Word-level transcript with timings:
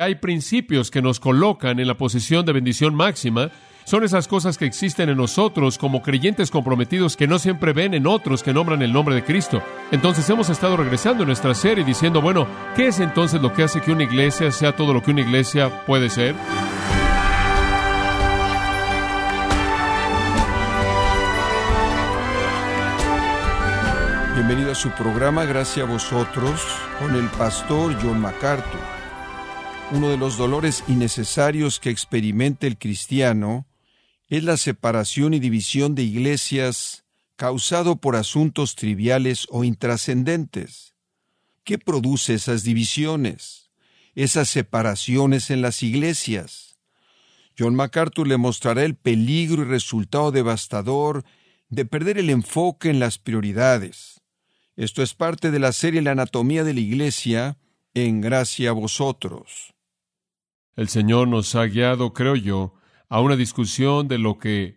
Hay 0.00 0.14
principios 0.14 0.92
que 0.92 1.02
nos 1.02 1.18
colocan 1.18 1.80
en 1.80 1.88
la 1.88 1.96
posición 1.96 2.46
de 2.46 2.52
bendición 2.52 2.94
máxima. 2.94 3.50
Son 3.82 4.04
esas 4.04 4.28
cosas 4.28 4.56
que 4.56 4.64
existen 4.64 5.08
en 5.08 5.16
nosotros 5.16 5.76
como 5.76 6.02
creyentes 6.02 6.52
comprometidos 6.52 7.16
que 7.16 7.26
no 7.26 7.40
siempre 7.40 7.72
ven 7.72 7.94
en 7.94 8.06
otros 8.06 8.44
que 8.44 8.54
nombran 8.54 8.80
el 8.82 8.92
nombre 8.92 9.16
de 9.16 9.24
Cristo. 9.24 9.60
Entonces 9.90 10.30
hemos 10.30 10.50
estado 10.50 10.76
regresando 10.76 11.24
en 11.24 11.26
nuestra 11.26 11.52
serie 11.52 11.82
diciendo, 11.82 12.22
bueno, 12.22 12.46
¿qué 12.76 12.86
es 12.86 13.00
entonces 13.00 13.42
lo 13.42 13.52
que 13.52 13.64
hace 13.64 13.80
que 13.80 13.90
una 13.90 14.04
iglesia 14.04 14.52
sea 14.52 14.76
todo 14.76 14.94
lo 14.94 15.02
que 15.02 15.10
una 15.10 15.22
iglesia 15.22 15.84
puede 15.84 16.10
ser? 16.10 16.36
Bienvenido 24.36 24.70
a 24.70 24.76
su 24.76 24.90
programa 24.90 25.44
Gracias 25.44 25.84
a 25.84 25.90
vosotros 25.90 26.64
con 27.00 27.16
el 27.16 27.26
pastor 27.30 27.96
John 28.00 28.20
MacArthur. 28.20 28.97
Uno 29.90 30.10
de 30.10 30.16
los 30.16 30.36
dolores 30.36 30.84
innecesarios 30.88 31.80
que 31.80 31.90
experimenta 31.90 32.66
el 32.66 32.78
cristiano 32.78 33.66
es 34.28 34.44
la 34.44 34.56
separación 34.56 35.34
y 35.34 35.38
división 35.38 35.94
de 35.94 36.02
iglesias 36.02 37.04
causado 37.36 37.96
por 37.96 38.16
asuntos 38.16 38.74
triviales 38.74 39.46
o 39.50 39.64
intrascendentes. 39.64 40.94
¿Qué 41.64 41.78
produce 41.78 42.34
esas 42.34 42.64
divisiones? 42.64 43.70
Esas 44.14 44.48
separaciones 44.48 45.50
en 45.50 45.62
las 45.62 45.82
iglesias. 45.82 46.78
John 47.58 47.74
MacArthur 47.74 48.26
le 48.26 48.36
mostrará 48.36 48.84
el 48.84 48.94
peligro 48.94 49.62
y 49.62 49.66
resultado 49.66 50.30
devastador 50.30 51.24
de 51.68 51.84
perder 51.84 52.18
el 52.18 52.30
enfoque 52.30 52.90
en 52.90 53.00
las 53.00 53.18
prioridades 53.18 54.18
esto 54.78 55.02
es 55.02 55.12
parte 55.12 55.50
de 55.50 55.58
la 55.58 55.72
serie 55.72 56.02
La 56.02 56.12
anatomía 56.12 56.62
de 56.62 56.72
la 56.72 56.78
Iglesia 56.78 57.58
en 57.94 58.20
gracia 58.20 58.70
a 58.70 58.72
vosotros. 58.72 59.74
El 60.78 60.88
Señor 60.88 61.26
nos 61.26 61.56
ha 61.56 61.64
guiado, 61.64 62.12
creo 62.12 62.36
yo, 62.36 62.72
a 63.08 63.20
una 63.20 63.34
discusión 63.34 64.06
de 64.06 64.16
lo 64.16 64.38
que 64.38 64.76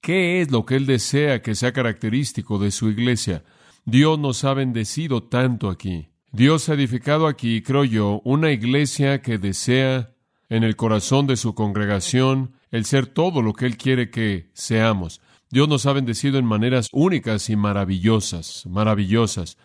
qué 0.00 0.40
es 0.40 0.50
lo 0.50 0.64
que 0.64 0.76
Él 0.76 0.86
desea 0.86 1.42
que 1.42 1.54
sea 1.54 1.74
característico 1.74 2.58
de 2.58 2.70
su 2.70 2.88
Iglesia. 2.88 3.44
Dios 3.84 4.18
nos 4.18 4.42
ha 4.44 4.54
bendecido 4.54 5.24
tanto 5.24 5.68
aquí. 5.68 6.08
Dios 6.32 6.70
ha 6.70 6.72
edificado 6.72 7.26
aquí, 7.26 7.60
creo 7.60 7.84
yo, 7.84 8.22
una 8.24 8.52
iglesia 8.52 9.20
que 9.20 9.36
desea 9.36 10.14
en 10.48 10.64
el 10.64 10.76
corazón 10.76 11.26
de 11.26 11.36
su 11.36 11.54
congregación 11.54 12.54
el 12.70 12.86
ser 12.86 13.06
todo 13.06 13.42
lo 13.42 13.52
que 13.52 13.66
Él 13.66 13.76
quiere 13.76 14.08
que 14.08 14.48
seamos. 14.54 15.20
Dios 15.50 15.68
nos 15.68 15.84
ha 15.84 15.92
bendecido 15.92 16.38
en 16.38 16.46
maneras 16.46 16.88
únicas 16.90 17.50
y 17.50 17.56
maravillosas, 17.56 18.64
maravillosas. 18.64 19.58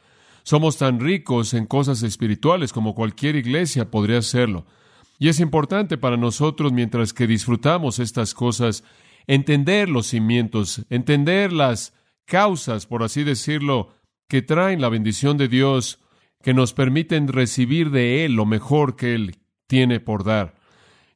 Somos 0.43 0.75
tan 0.75 0.99
ricos 0.99 1.53
en 1.53 1.65
cosas 1.65 2.03
espirituales 2.03 2.73
como 2.73 2.93
cualquier 2.95 3.37
iglesia 3.37 3.89
podría 3.89 4.21
serlo. 4.21 4.65
Y 5.19 5.27
es 5.27 5.41
importante 5.41 5.97
para 5.97 6.15
nosotros, 6.15 6.71
mientras 6.71 7.11
que 7.11 7.27
disfrutamos 7.27 7.99
estas 7.99 8.33
cosas, 8.33 8.85
entender 9.27 9.89
los 9.89 10.07
cimientos, 10.07 10.85
entender 10.89 11.51
las 11.51 11.93
causas, 12.25 12.85
por 12.85 13.03
así 13.03 13.25
decirlo, 13.25 13.93
que 14.29 14.41
traen 14.41 14.79
la 14.79 14.87
bendición 14.87 15.37
de 15.37 15.49
Dios, 15.49 15.99
que 16.41 16.53
nos 16.53 16.73
permiten 16.73 17.27
recibir 17.27 17.91
de 17.91 18.23
Él 18.23 18.33
lo 18.33 18.45
mejor 18.45 18.95
que 18.95 19.13
Él 19.13 19.35
tiene 19.67 19.99
por 19.99 20.23
dar. 20.23 20.55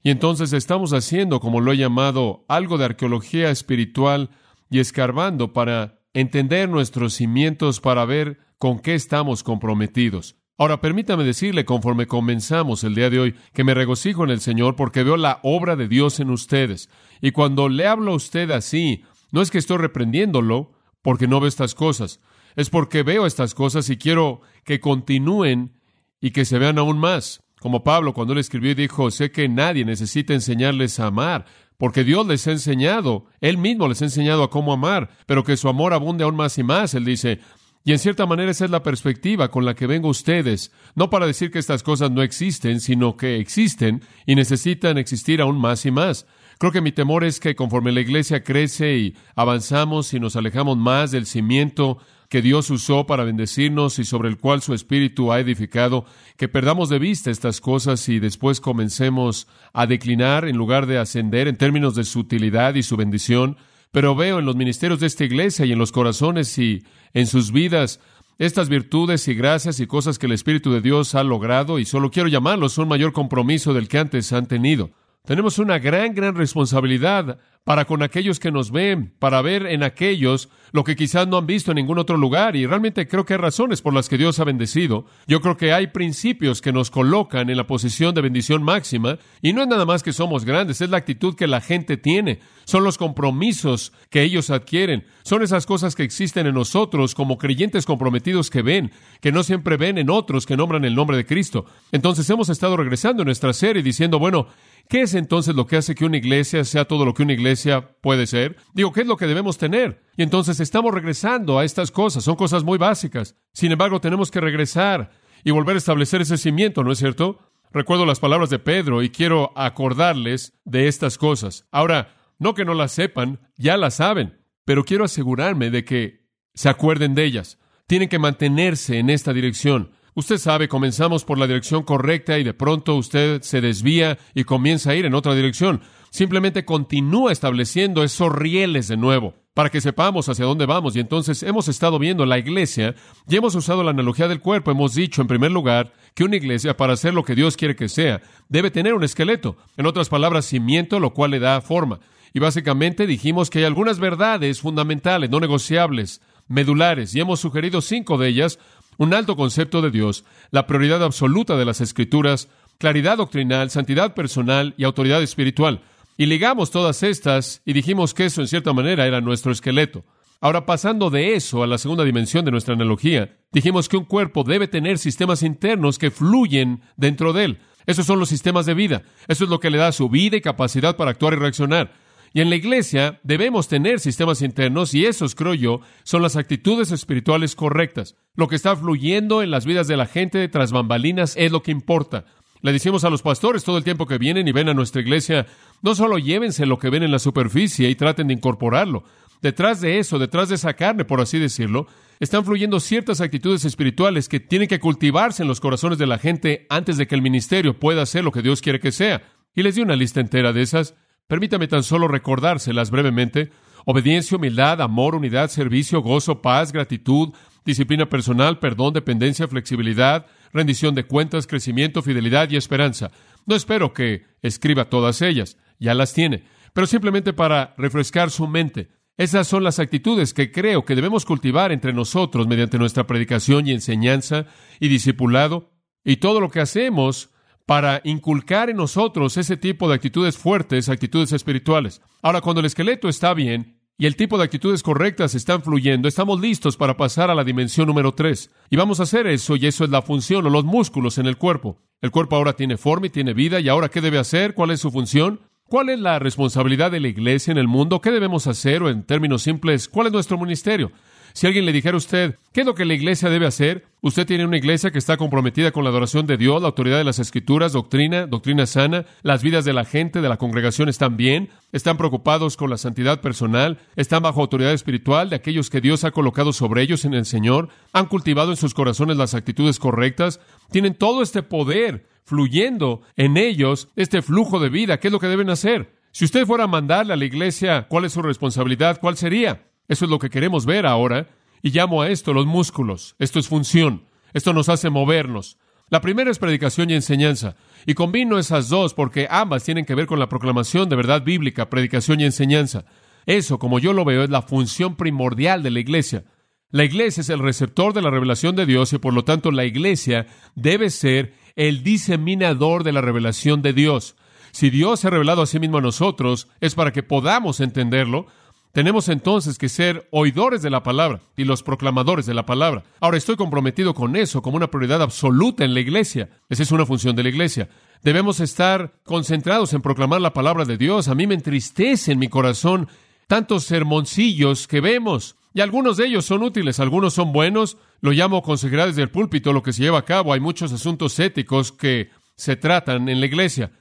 Y 0.03 0.09
entonces 0.09 0.51
estamos 0.51 0.91
haciendo, 0.91 1.39
como 1.39 1.61
lo 1.61 1.71
he 1.71 1.77
llamado, 1.77 2.43
algo 2.49 2.77
de 2.77 2.85
arqueología 2.85 3.51
espiritual 3.51 4.31
y 4.69 4.79
escarbando 4.79 5.53
para 5.53 6.01
entender 6.13 6.67
nuestros 6.67 7.13
cimientos, 7.13 7.79
para 7.79 8.03
ver 8.03 8.39
con 8.57 8.79
qué 8.79 8.95
estamos 8.95 9.43
comprometidos. 9.43 10.35
Ahora, 10.57 10.81
permítame 10.81 11.23
decirle, 11.23 11.65
conforme 11.65 12.05
comenzamos 12.05 12.83
el 12.83 12.93
día 12.93 13.09
de 13.09 13.19
hoy, 13.19 13.35
que 13.53 13.63
me 13.63 13.73
regocijo 13.73 14.23
en 14.23 14.29
el 14.29 14.39
Señor 14.39 14.75
porque 14.75 15.03
veo 15.03 15.17
la 15.17 15.39
obra 15.41 15.75
de 15.75 15.87
Dios 15.87 16.19
en 16.19 16.29
ustedes. 16.29 16.89
Y 17.21 17.31
cuando 17.31 17.69
le 17.69 17.87
hablo 17.87 18.11
a 18.11 18.15
usted 18.15 18.51
así, 18.51 19.03
no 19.31 19.41
es 19.41 19.49
que 19.49 19.57
estoy 19.57 19.77
reprendiéndolo 19.77 20.73
porque 21.01 21.27
no 21.27 21.39
veo 21.39 21.47
estas 21.47 21.73
cosas, 21.73 22.19
es 22.55 22.69
porque 22.69 23.01
veo 23.01 23.25
estas 23.25 23.55
cosas 23.55 23.89
y 23.89 23.97
quiero 23.97 24.41
que 24.63 24.79
continúen 24.79 25.73
y 26.21 26.31
que 26.31 26.45
se 26.45 26.59
vean 26.59 26.77
aún 26.77 26.99
más. 26.99 27.43
Como 27.59 27.83
Pablo 27.83 28.13
cuando 28.13 28.33
él 28.33 28.39
escribió 28.39 28.75
dijo, 28.75 29.09
sé 29.09 29.31
que 29.31 29.49
nadie 29.49 29.85
necesita 29.85 30.33
enseñarles 30.33 30.99
a 30.99 31.07
amar, 31.07 31.45
porque 31.77 32.03
Dios 32.03 32.27
les 32.27 32.47
ha 32.47 32.51
enseñado, 32.51 33.25
Él 33.41 33.57
mismo 33.57 33.87
les 33.87 34.01
ha 34.01 34.05
enseñado 34.05 34.43
a 34.43 34.49
cómo 34.49 34.71
amar, 34.71 35.09
pero 35.25 35.43
que 35.43 35.57
su 35.57 35.67
amor 35.67 35.93
abunde 35.93 36.23
aún 36.23 36.35
más 36.35 36.57
y 36.57 36.63
más. 36.63 36.93
Él 36.93 37.05
dice, 37.05 37.39
y 37.85 37.91
en 37.91 37.99
cierta 37.99 38.25
manera 38.25 38.51
esa 38.51 38.65
es 38.65 38.71
la 38.71 38.83
perspectiva 38.83 39.49
con 39.49 39.65
la 39.65 39.75
que 39.75 39.87
vengo 39.87 40.07
a 40.07 40.11
ustedes, 40.11 40.71
no 40.95 41.09
para 41.09 41.27
decir 41.27 41.51
que 41.51 41.59
estas 41.59 41.83
cosas 41.83 42.11
no 42.11 42.21
existen, 42.21 42.79
sino 42.79 43.17
que 43.17 43.39
existen 43.39 44.01
y 44.25 44.35
necesitan 44.35 44.97
existir 44.97 45.41
aún 45.41 45.59
más 45.59 45.85
y 45.85 45.91
más. 45.91 46.25
Creo 46.59 46.71
que 46.71 46.81
mi 46.81 46.91
temor 46.91 47.23
es 47.23 47.39
que 47.39 47.55
conforme 47.55 47.91
la 47.91 48.01
iglesia 48.01 48.43
crece 48.43 48.97
y 48.97 49.15
avanzamos 49.35 50.13
y 50.13 50.19
nos 50.19 50.35
alejamos 50.35 50.77
más 50.77 51.11
del 51.11 51.25
cimiento 51.25 51.97
que 52.29 52.41
Dios 52.41 52.69
usó 52.71 53.05
para 53.05 53.25
bendecirnos 53.25 53.99
y 53.99 54.05
sobre 54.05 54.29
el 54.29 54.37
cual 54.37 54.61
su 54.61 54.73
Espíritu 54.73 55.31
ha 55.31 55.39
edificado, 55.39 56.05
que 56.37 56.47
perdamos 56.47 56.89
de 56.89 56.99
vista 56.99 57.29
estas 57.29 57.61
cosas 57.61 58.07
y 58.09 58.19
después 58.19 58.59
comencemos 58.59 59.47
a 59.73 59.85
declinar 59.85 60.47
en 60.47 60.57
lugar 60.57 60.87
de 60.87 60.97
ascender 60.97 61.47
en 61.47 61.57
términos 61.57 61.95
de 61.95 62.05
su 62.05 62.19
utilidad 62.19 62.75
y 62.75 62.81
su 62.81 62.97
bendición. 62.97 63.57
Pero 63.93 64.15
veo 64.15 64.39
en 64.39 64.45
los 64.45 64.55
ministerios 64.55 64.99
de 64.99 65.05
esta 65.05 65.23
iglesia 65.23 65.67
y 65.67 65.71
en 65.71 65.77
los 65.77 65.91
corazones 65.91 66.57
y 66.57 66.83
en 67.13 67.27
sus 67.27 67.51
vidas 67.51 67.99
estas 68.39 68.67
virtudes 68.67 69.27
y 69.27 69.35
gracias 69.35 69.79
y 69.79 69.85
cosas 69.85 70.17
que 70.17 70.25
el 70.25 70.31
Espíritu 70.31 70.71
de 70.71 70.81
Dios 70.81 71.13
ha 71.13 71.23
logrado 71.23 71.77
y 71.77 71.85
solo 71.85 72.09
quiero 72.09 72.27
llamarlos 72.27 72.79
un 72.79 72.87
mayor 72.87 73.13
compromiso 73.13 73.71
del 73.75 73.87
que 73.87 73.99
antes 73.99 74.33
han 74.33 74.47
tenido. 74.47 74.89
Tenemos 75.25 75.57
una 75.57 75.79
gran, 75.79 76.13
gran 76.13 76.35
responsabilidad 76.35 77.39
para 77.63 77.85
con 77.85 78.03
aquellos 78.03 78.41
que 78.41 78.51
nos 78.51 78.71
ven, 78.71 79.13
para 79.19 79.41
ver 79.41 79.67
en 79.67 79.81
aquellos 79.81 80.49
lo 80.73 80.83
que 80.83 80.97
quizás 80.97 81.29
no 81.29 81.37
han 81.37 81.45
visto 81.47 81.71
en 81.71 81.75
ningún 81.75 81.97
otro 81.97 82.17
lugar. 82.17 82.57
Y 82.57 82.65
realmente 82.65 83.07
creo 83.07 83.25
que 83.25 83.35
hay 83.35 83.39
razones 83.39 83.81
por 83.81 83.93
las 83.93 84.09
que 84.09 84.17
Dios 84.17 84.39
ha 84.39 84.43
bendecido. 84.43 85.05
Yo 85.25 85.39
creo 85.39 85.55
que 85.55 85.71
hay 85.71 85.87
principios 85.87 86.59
que 86.61 86.73
nos 86.73 86.91
colocan 86.91 87.49
en 87.49 87.55
la 87.55 87.67
posición 87.67 88.13
de 88.13 88.19
bendición 88.19 88.63
máxima. 88.63 89.17
Y 89.41 89.53
no 89.53 89.61
es 89.61 89.69
nada 89.69 89.85
más 89.85 90.03
que 90.03 90.11
somos 90.11 90.43
grandes, 90.43 90.81
es 90.81 90.89
la 90.89 90.97
actitud 90.97 91.35
que 91.35 91.47
la 91.47 91.61
gente 91.61 91.95
tiene. 91.95 92.39
Son 92.65 92.83
los 92.83 92.97
compromisos 92.97 93.93
que 94.09 94.23
ellos 94.23 94.49
adquieren. 94.49 95.05
Son 95.23 95.41
esas 95.41 95.65
cosas 95.65 95.95
que 95.95 96.03
existen 96.03 96.47
en 96.47 96.55
nosotros 96.55 97.15
como 97.15 97.37
creyentes 97.37 97.85
comprometidos 97.85 98.49
que 98.49 98.61
ven, 98.61 98.91
que 99.21 99.31
no 99.31 99.41
siempre 99.41 99.77
ven 99.77 99.97
en 99.97 100.09
otros 100.09 100.45
que 100.45 100.57
nombran 100.57 100.83
el 100.83 100.95
nombre 100.95 101.15
de 101.15 101.25
Cristo. 101.25 101.65
Entonces 101.93 102.29
hemos 102.29 102.49
estado 102.49 102.75
regresando 102.75 103.21
en 103.21 103.27
nuestra 103.27 103.53
serie 103.53 103.81
diciendo, 103.81 104.19
bueno, 104.19 104.47
¿Qué 104.89 105.01
es 105.01 105.13
entonces 105.15 105.55
lo 105.55 105.65
que 105.65 105.77
hace 105.77 105.95
que 105.95 106.05
una 106.05 106.17
iglesia 106.17 106.63
sea 106.65 106.85
todo 106.85 107.05
lo 107.05 107.13
que 107.13 107.23
una 107.23 107.33
iglesia 107.33 107.95
puede 108.01 108.27
ser? 108.27 108.57
Digo, 108.73 108.91
¿qué 108.91 109.01
es 109.01 109.07
lo 109.07 109.17
que 109.17 109.27
debemos 109.27 109.57
tener? 109.57 110.03
Y 110.17 110.23
entonces 110.23 110.59
estamos 110.59 110.93
regresando 110.93 111.57
a 111.57 111.65
estas 111.65 111.89
cosas, 111.89 112.23
son 112.23 112.35
cosas 112.35 112.63
muy 112.63 112.77
básicas. 112.77 113.35
Sin 113.53 113.71
embargo, 113.71 114.01
tenemos 114.01 114.29
que 114.29 114.41
regresar 114.41 115.11
y 115.43 115.51
volver 115.51 115.75
a 115.75 115.79
establecer 115.79 116.21
ese 116.21 116.37
cimiento, 116.37 116.83
¿no 116.83 116.91
es 116.91 116.99
cierto? 116.99 117.39
Recuerdo 117.71 118.05
las 118.05 118.19
palabras 118.19 118.51
de 118.51 118.59
Pedro 118.59 119.01
y 119.01 119.09
quiero 119.09 119.51
acordarles 119.55 120.53
de 120.63 120.87
estas 120.87 121.17
cosas. 121.17 121.65
Ahora, 121.71 122.13
no 122.37 122.53
que 122.53 122.65
no 122.65 122.75
las 122.75 122.91
sepan, 122.91 123.39
ya 123.57 123.77
las 123.77 123.95
saben, 123.95 124.39
pero 124.63 124.83
quiero 124.83 125.05
asegurarme 125.05 125.71
de 125.71 125.83
que 125.83 126.27
se 126.53 126.69
acuerden 126.69 127.15
de 127.15 127.25
ellas. 127.25 127.57
Tienen 127.87 128.09
que 128.09 128.19
mantenerse 128.19 128.99
en 128.99 129.09
esta 129.09 129.33
dirección. 129.33 129.91
Usted 130.15 130.37
sabe, 130.37 130.67
comenzamos 130.67 131.25
por 131.25 131.39
la 131.39 131.47
dirección 131.47 131.83
correcta 131.83 132.37
y 132.37 132.43
de 132.43 132.53
pronto 132.53 132.95
usted 132.95 133.41
se 133.41 133.61
desvía 133.61 134.19
y 134.35 134.43
comienza 134.43 134.91
a 134.91 134.95
ir 134.95 135.05
en 135.05 135.15
otra 135.15 135.33
dirección. 135.33 135.81
Simplemente 136.11 136.65
continúa 136.65 137.31
estableciendo 137.31 138.03
esos 138.03 138.31
rieles 138.31 138.87
de 138.87 138.97
nuevo 138.97 139.33
para 139.55 139.69
que 139.69 139.81
sepamos 139.81 140.29
hacia 140.29 140.45
dónde 140.45 140.67
vamos. 140.67 140.95
Y 140.95 140.99
entonces 140.99 141.41
hemos 141.41 141.67
estado 141.67 141.97
viendo 141.97 142.25
la 142.25 142.37
iglesia 142.37 142.93
y 143.27 143.35
hemos 143.35 143.55
usado 143.55 143.83
la 143.83 143.91
analogía 143.91 144.27
del 144.27 144.39
cuerpo. 144.39 144.69
Hemos 144.69 144.93
dicho, 144.93 145.21
en 145.21 145.27
primer 145.27 145.51
lugar, 145.51 145.93
que 146.13 146.23
una 146.23 146.35
iglesia, 146.35 146.77
para 146.77 146.93
hacer 146.93 147.15
lo 147.15 147.23
que 147.23 147.33
Dios 147.35 147.57
quiere 147.57 147.75
que 147.75 147.89
sea, 147.89 148.21
debe 148.49 148.69
tener 148.69 148.93
un 148.93 149.03
esqueleto. 149.03 149.57
En 149.77 149.87
otras 149.87 150.09
palabras, 150.09 150.45
cimiento, 150.45 150.99
lo 150.99 151.13
cual 151.13 151.31
le 151.31 151.39
da 151.39 151.61
forma. 151.61 151.99
Y 152.33 152.39
básicamente 152.39 153.07
dijimos 153.07 153.49
que 153.49 153.59
hay 153.59 153.65
algunas 153.65 153.99
verdades 153.99 154.59
fundamentales, 154.59 155.29
no 155.29 155.39
negociables, 155.39 156.21
medulares, 156.47 157.15
y 157.15 157.19
hemos 157.19 157.39
sugerido 157.39 157.81
cinco 157.81 158.17
de 158.17 158.27
ellas 158.27 158.59
un 158.97 159.13
alto 159.13 159.35
concepto 159.35 159.81
de 159.81 159.91
Dios, 159.91 160.25
la 160.51 160.67
prioridad 160.67 161.03
absoluta 161.03 161.57
de 161.57 161.65
las 161.65 161.81
Escrituras, 161.81 162.49
claridad 162.77 163.17
doctrinal, 163.17 163.69
santidad 163.69 164.13
personal 164.13 164.73
y 164.77 164.83
autoridad 164.83 165.21
espiritual. 165.21 165.81
Y 166.17 166.25
ligamos 166.27 166.71
todas 166.71 167.03
estas 167.03 167.61
y 167.65 167.73
dijimos 167.73 168.13
que 168.13 168.25
eso 168.25 168.41
en 168.41 168.47
cierta 168.47 168.73
manera 168.73 169.07
era 169.07 169.21
nuestro 169.21 169.51
esqueleto. 169.51 170.03
Ahora, 170.41 170.65
pasando 170.65 171.09
de 171.09 171.35
eso 171.35 171.63
a 171.63 171.67
la 171.67 171.77
segunda 171.77 172.03
dimensión 172.03 172.43
de 172.43 172.51
nuestra 172.51 172.73
analogía, 172.73 173.37
dijimos 173.53 173.87
que 173.87 173.95
un 173.95 174.03
cuerpo 174.03 174.43
debe 174.43 174.67
tener 174.67 174.97
sistemas 174.97 175.41
internos 175.41 175.97
que 175.97 176.11
fluyen 176.11 176.81
dentro 176.97 177.31
de 177.31 177.45
él. 177.45 177.59
Esos 177.85 178.05
son 178.05 178.19
los 178.19 178.29
sistemas 178.29 178.65
de 178.65 178.73
vida. 178.73 179.03
Eso 179.27 179.45
es 179.45 179.49
lo 179.49 179.59
que 179.59 179.69
le 179.69 179.77
da 179.77 179.91
su 179.91 180.09
vida 180.09 180.37
y 180.37 180.41
capacidad 180.41 180.97
para 180.97 181.11
actuar 181.11 181.33
y 181.33 181.37
reaccionar. 181.37 181.93
Y 182.33 182.41
en 182.41 182.49
la 182.49 182.55
iglesia 182.55 183.19
debemos 183.23 183.67
tener 183.67 183.99
sistemas 183.99 184.41
internos 184.41 184.95
y 184.95 185.05
esos, 185.05 185.35
creo 185.35 185.53
yo, 185.53 185.81
son 186.03 186.23
las 186.23 186.35
actitudes 186.35 186.91
espirituales 186.91 187.55
correctas. 187.55 188.15
Lo 188.35 188.47
que 188.47 188.55
está 188.55 188.75
fluyendo 188.75 189.43
en 189.43 189.51
las 189.51 189.65
vidas 189.65 189.87
de 189.87 189.97
la 189.97 190.07
gente 190.07 190.47
tras 190.47 190.71
bambalinas 190.71 191.35
es 191.37 191.51
lo 191.51 191.61
que 191.61 191.71
importa. 191.71 192.25
Le 192.61 192.71
decimos 192.73 193.03
a 193.03 193.11
los 193.11 193.21
pastores 193.21 193.63
todo 193.63 193.77
el 193.77 193.83
tiempo 193.83 194.07
que 194.07 194.17
vienen 194.17 194.47
y 194.47 194.51
ven 194.51 194.67
a 194.69 194.73
nuestra 194.73 195.01
iglesia, 195.01 195.45
no 195.83 195.93
solo 195.93 196.17
llévense 196.17 196.65
lo 196.65 196.79
que 196.79 196.89
ven 196.89 197.03
en 197.03 197.11
la 197.11 197.19
superficie 197.19 197.87
y 197.89 197.95
traten 197.95 198.27
de 198.27 198.33
incorporarlo. 198.33 199.03
Detrás 199.41 199.81
de 199.81 199.99
eso, 199.99 200.17
detrás 200.17 200.49
de 200.49 200.55
esa 200.55 200.73
carne, 200.73 201.05
por 201.05 201.21
así 201.21 201.37
decirlo, 201.37 201.85
están 202.19 202.45
fluyendo 202.45 202.79
ciertas 202.79 203.19
actitudes 203.19 203.65
espirituales 203.65 204.29
que 204.29 204.39
tienen 204.39 204.69
que 204.69 204.79
cultivarse 204.79 205.43
en 205.43 205.49
los 205.49 205.59
corazones 205.59 205.97
de 205.97 206.07
la 206.07 206.17
gente 206.17 206.65
antes 206.69 206.97
de 206.97 207.05
que 207.05 207.15
el 207.15 207.21
ministerio 207.21 207.77
pueda 207.77 208.01
hacer 208.01 208.23
lo 208.23 208.31
que 208.31 208.41
Dios 208.41 208.61
quiere 208.61 208.79
que 208.79 208.93
sea. 208.93 209.21
Y 209.53 209.61
les 209.61 209.75
di 209.75 209.81
una 209.81 209.97
lista 209.97 210.21
entera 210.21 210.53
de 210.53 210.61
esas. 210.61 210.95
Permítame 211.33 211.67
tan 211.67 211.81
solo 211.81 212.07
recordárselas 212.07 212.91
brevemente. 212.91 213.49
Obediencia, 213.85 214.37
humildad, 214.37 214.79
amor, 214.83 215.15
unidad, 215.15 215.49
servicio, 215.49 215.99
gozo, 215.99 216.43
paz, 216.43 216.71
gratitud, 216.71 217.33
disciplina 217.65 218.07
personal, 218.07 218.59
perdón, 218.59 218.93
dependencia, 218.93 219.47
flexibilidad, 219.47 220.27
rendición 220.53 220.93
de 220.93 221.05
cuentas, 221.05 221.47
crecimiento, 221.47 222.03
fidelidad 222.03 222.51
y 222.51 222.55
esperanza. 222.55 223.09
No 223.47 223.55
espero 223.55 223.93
que 223.93 224.27
escriba 224.43 224.91
todas 224.91 225.23
ellas, 225.23 225.57
ya 225.79 225.95
las 225.95 226.13
tiene, 226.13 226.43
pero 226.71 226.85
simplemente 226.85 227.33
para 227.33 227.73
refrescar 227.79 228.29
su 228.29 228.47
mente. 228.47 228.89
Esas 229.17 229.47
son 229.47 229.63
las 229.63 229.79
actitudes 229.79 230.35
que 230.35 230.51
creo 230.51 230.85
que 230.85 230.93
debemos 230.93 231.25
cultivar 231.25 231.71
entre 231.71 231.93
nosotros 231.93 232.45
mediante 232.45 232.77
nuestra 232.77 233.07
predicación 233.07 233.65
y 233.65 233.71
enseñanza 233.71 234.45
y 234.79 234.87
discipulado 234.87 235.71
y 236.05 236.17
todo 236.17 236.39
lo 236.39 236.51
que 236.51 236.59
hacemos 236.59 237.31
para 237.65 238.01
inculcar 238.03 238.69
en 238.69 238.77
nosotros 238.77 239.37
ese 239.37 239.57
tipo 239.57 239.87
de 239.87 239.95
actitudes 239.95 240.37
fuertes, 240.37 240.89
actitudes 240.89 241.31
espirituales. 241.31 242.01
Ahora, 242.21 242.41
cuando 242.41 242.59
el 242.59 242.65
esqueleto 242.65 243.07
está 243.07 243.33
bien 243.33 243.79
y 243.97 244.05
el 244.05 244.15
tipo 244.15 244.37
de 244.37 244.43
actitudes 244.43 244.83
correctas 244.83 245.35
están 245.35 245.61
fluyendo, 245.61 246.07
estamos 246.07 246.41
listos 246.41 246.77
para 246.77 246.97
pasar 246.97 247.29
a 247.29 247.35
la 247.35 247.43
dimensión 247.43 247.87
número 247.87 248.13
tres. 248.13 248.51
Y 248.69 248.75
vamos 248.75 248.99
a 248.99 249.03
hacer 249.03 249.27
eso, 249.27 249.55
y 249.55 249.67
eso 249.67 249.83
es 249.83 249.89
la 249.89 250.01
función 250.01 250.45
o 250.45 250.49
los 250.49 250.65
músculos 250.65 251.17
en 251.17 251.27
el 251.27 251.37
cuerpo. 251.37 251.79
El 252.01 252.11
cuerpo 252.11 252.35
ahora 252.35 252.53
tiene 252.53 252.77
forma 252.77 253.07
y 253.07 253.11
tiene 253.11 253.33
vida, 253.33 253.59
y 253.59 253.69
ahora 253.69 253.89
¿qué 253.89 254.01
debe 254.01 254.17
hacer? 254.17 254.55
¿Cuál 254.55 254.71
es 254.71 254.81
su 254.81 254.91
función? 254.91 255.39
¿Cuál 255.65 255.89
es 255.89 255.99
la 255.99 256.19
responsabilidad 256.19 256.91
de 256.91 256.99
la 256.99 257.07
iglesia 257.07 257.51
en 257.51 257.57
el 257.57 257.67
mundo? 257.67 258.01
¿Qué 258.01 258.11
debemos 258.11 258.45
hacer? 258.47 258.83
O 258.83 258.89
en 258.89 259.03
términos 259.03 259.43
simples, 259.43 259.87
¿cuál 259.87 260.07
es 260.07 260.13
nuestro 260.13 260.37
ministerio? 260.37 260.91
Si 261.33 261.47
alguien 261.47 261.65
le 261.65 261.73
dijera 261.73 261.95
a 261.95 261.97
usted, 261.97 262.37
¿qué 262.51 262.61
es 262.61 262.65
lo 262.65 262.75
que 262.75 262.85
la 262.85 262.93
iglesia 262.93 263.27
debe 263.27 263.47
hacer? 263.47 263.87
Usted 264.01 264.27
tiene 264.27 264.45
una 264.45 264.57
iglesia 264.57 264.91
que 264.91 264.99
está 264.99 265.17
comprometida 265.17 265.71
con 265.71 265.83
la 265.83 265.89
adoración 265.89 266.27
de 266.27 266.37
Dios, 266.37 266.61
la 266.61 266.67
autoridad 266.67 266.99
de 266.99 267.03
las 267.03 267.17
escrituras, 267.17 267.73
doctrina, 267.73 268.27
doctrina 268.27 268.67
sana, 268.67 269.05
las 269.23 269.41
vidas 269.41 269.65
de 269.65 269.73
la 269.73 269.83
gente, 269.83 270.21
de 270.21 270.29
la 270.29 270.37
congregación 270.37 270.89
están 270.89 271.17
bien, 271.17 271.49
están 271.71 271.97
preocupados 271.97 272.55
con 272.55 272.69
la 272.69 272.77
santidad 272.77 273.19
personal, 273.19 273.79
están 273.95 274.21
bajo 274.21 274.41
autoridad 274.41 274.73
espiritual 274.73 275.31
de 275.31 275.37
aquellos 275.37 275.71
que 275.71 275.81
Dios 275.81 276.03
ha 276.03 276.11
colocado 276.11 276.53
sobre 276.53 276.83
ellos 276.83 277.03
en 277.03 277.15
el 277.15 277.25
Señor, 277.25 277.69
han 277.93 278.05
cultivado 278.05 278.51
en 278.51 278.57
sus 278.57 278.75
corazones 278.75 279.17
las 279.17 279.33
actitudes 279.33 279.79
correctas, 279.79 280.39
tienen 280.69 280.93
todo 280.93 281.23
este 281.23 281.41
poder 281.41 282.05
fluyendo 282.25 283.01
en 283.15 283.37
ellos, 283.37 283.89
este 283.95 284.21
flujo 284.21 284.59
de 284.59 284.69
vida, 284.69 284.99
¿qué 284.99 285.07
es 285.07 285.11
lo 285.11 285.19
que 285.19 285.27
deben 285.27 285.49
hacer? 285.49 285.95
Si 286.11 286.25
usted 286.25 286.45
fuera 286.45 286.65
a 286.65 286.67
mandarle 286.67 287.13
a 287.13 287.17
la 287.17 287.25
iglesia 287.25 287.87
cuál 287.89 288.05
es 288.05 288.13
su 288.13 288.21
responsabilidad, 288.21 288.99
¿cuál 289.01 289.17
sería? 289.17 289.63
Eso 289.87 290.05
es 290.05 290.11
lo 290.11 290.19
que 290.19 290.29
queremos 290.29 290.65
ver 290.65 290.85
ahora. 290.85 291.27
Y 291.61 291.71
llamo 291.71 292.01
a 292.01 292.09
esto 292.09 292.33
los 292.33 292.45
músculos. 292.45 293.15
Esto 293.19 293.39
es 293.39 293.47
función. 293.47 294.03
Esto 294.33 294.53
nos 294.53 294.69
hace 294.69 294.89
movernos. 294.89 295.57
La 295.89 296.01
primera 296.01 296.31
es 296.31 296.39
predicación 296.39 296.89
y 296.89 296.93
enseñanza. 296.93 297.55
Y 297.85 297.93
combino 297.93 298.39
esas 298.39 298.69
dos 298.69 298.93
porque 298.93 299.27
ambas 299.29 299.63
tienen 299.63 299.85
que 299.85 299.95
ver 299.95 300.07
con 300.07 300.19
la 300.19 300.29
proclamación 300.29 300.89
de 300.89 300.95
verdad 300.95 301.23
bíblica, 301.23 301.69
predicación 301.69 302.19
y 302.19 302.25
enseñanza. 302.25 302.85
Eso, 303.25 303.59
como 303.59 303.79
yo 303.79 303.93
lo 303.93 304.05
veo, 304.05 304.23
es 304.23 304.29
la 304.29 304.41
función 304.41 304.95
primordial 304.95 305.63
de 305.63 305.71
la 305.71 305.79
iglesia. 305.79 306.25
La 306.71 306.83
iglesia 306.83 307.21
es 307.21 307.29
el 307.29 307.39
receptor 307.39 307.93
de 307.93 308.01
la 308.01 308.09
revelación 308.09 308.55
de 308.55 308.65
Dios 308.65 308.93
y 308.93 308.97
por 308.97 309.13
lo 309.13 309.23
tanto 309.23 309.51
la 309.51 309.65
iglesia 309.65 310.25
debe 310.55 310.89
ser 310.89 311.35
el 311.55 311.83
diseminador 311.83 312.83
de 312.83 312.91
la 312.91 313.01
revelación 313.01 313.61
de 313.61 313.73
Dios. 313.73 314.15
Si 314.51 314.69
Dios 314.69 314.99
se 314.99 315.07
ha 315.07 315.11
revelado 315.11 315.43
a 315.43 315.45
sí 315.45 315.59
mismo 315.59 315.77
a 315.77 315.81
nosotros, 315.81 316.47
es 316.61 316.73
para 316.73 316.91
que 316.91 317.03
podamos 317.03 317.59
entenderlo, 317.59 318.25
tenemos 318.73 319.07
entonces 319.07 319.59
que 319.59 319.69
ser 319.69 320.07
oidores 320.09 320.63
de 320.63 320.71
la 320.71 320.81
palabra 320.81 321.21
y 321.37 321.43
los 321.43 321.61
proclamadores 321.61 322.25
de 322.25 322.33
la 322.33 322.47
palabra. 322.47 322.83
Ahora 322.99 323.17
estoy 323.17 323.35
comprometido 323.35 323.93
con 323.93 324.15
eso 324.15 324.41
como 324.41 324.57
una 324.57 324.71
prioridad 324.71 325.03
absoluta 325.03 325.63
en 325.63 325.75
la 325.75 325.79
iglesia. 325.79 326.29
Esa 326.49 326.63
es 326.63 326.71
una 326.71 326.87
función 326.87 327.15
de 327.15 327.21
la 327.21 327.29
iglesia. 327.29 327.69
Debemos 328.01 328.39
estar 328.39 328.95
concentrados 329.03 329.73
en 329.73 329.83
proclamar 329.83 330.21
la 330.21 330.33
palabra 330.33 330.65
de 330.65 330.77
Dios. 330.77 331.07
A 331.07 331.13
mí 331.13 331.27
me 331.27 331.35
entristece 331.35 332.13
en 332.13 332.19
mi 332.19 332.29
corazón 332.29 332.87
tantos 333.27 333.63
sermoncillos 333.65 334.67
que 334.67 334.81
vemos. 334.81 335.35
Y 335.53 335.61
algunos 335.61 335.97
de 335.97 336.07
ellos 336.07 336.25
son 336.25 336.41
útiles, 336.41 336.79
algunos 336.79 337.13
son 337.13 337.31
buenos. 337.31 337.77
Lo 338.01 338.09
llamo 338.09 338.41
consejería 338.41 338.87
desde 338.87 339.03
el 339.03 339.11
púlpito, 339.11 339.53
lo 339.53 339.61
que 339.61 339.71
se 339.71 339.83
lleva 339.83 339.99
a 339.99 340.05
cabo. 340.05 340.33
Hay 340.33 340.39
muchos 340.39 340.73
asuntos 340.73 341.19
éticos 341.19 341.71
que 341.71 342.09
se 342.35 342.55
tratan 342.55 343.07
en 343.07 343.19
la 343.19 343.27
iglesia. 343.27 343.71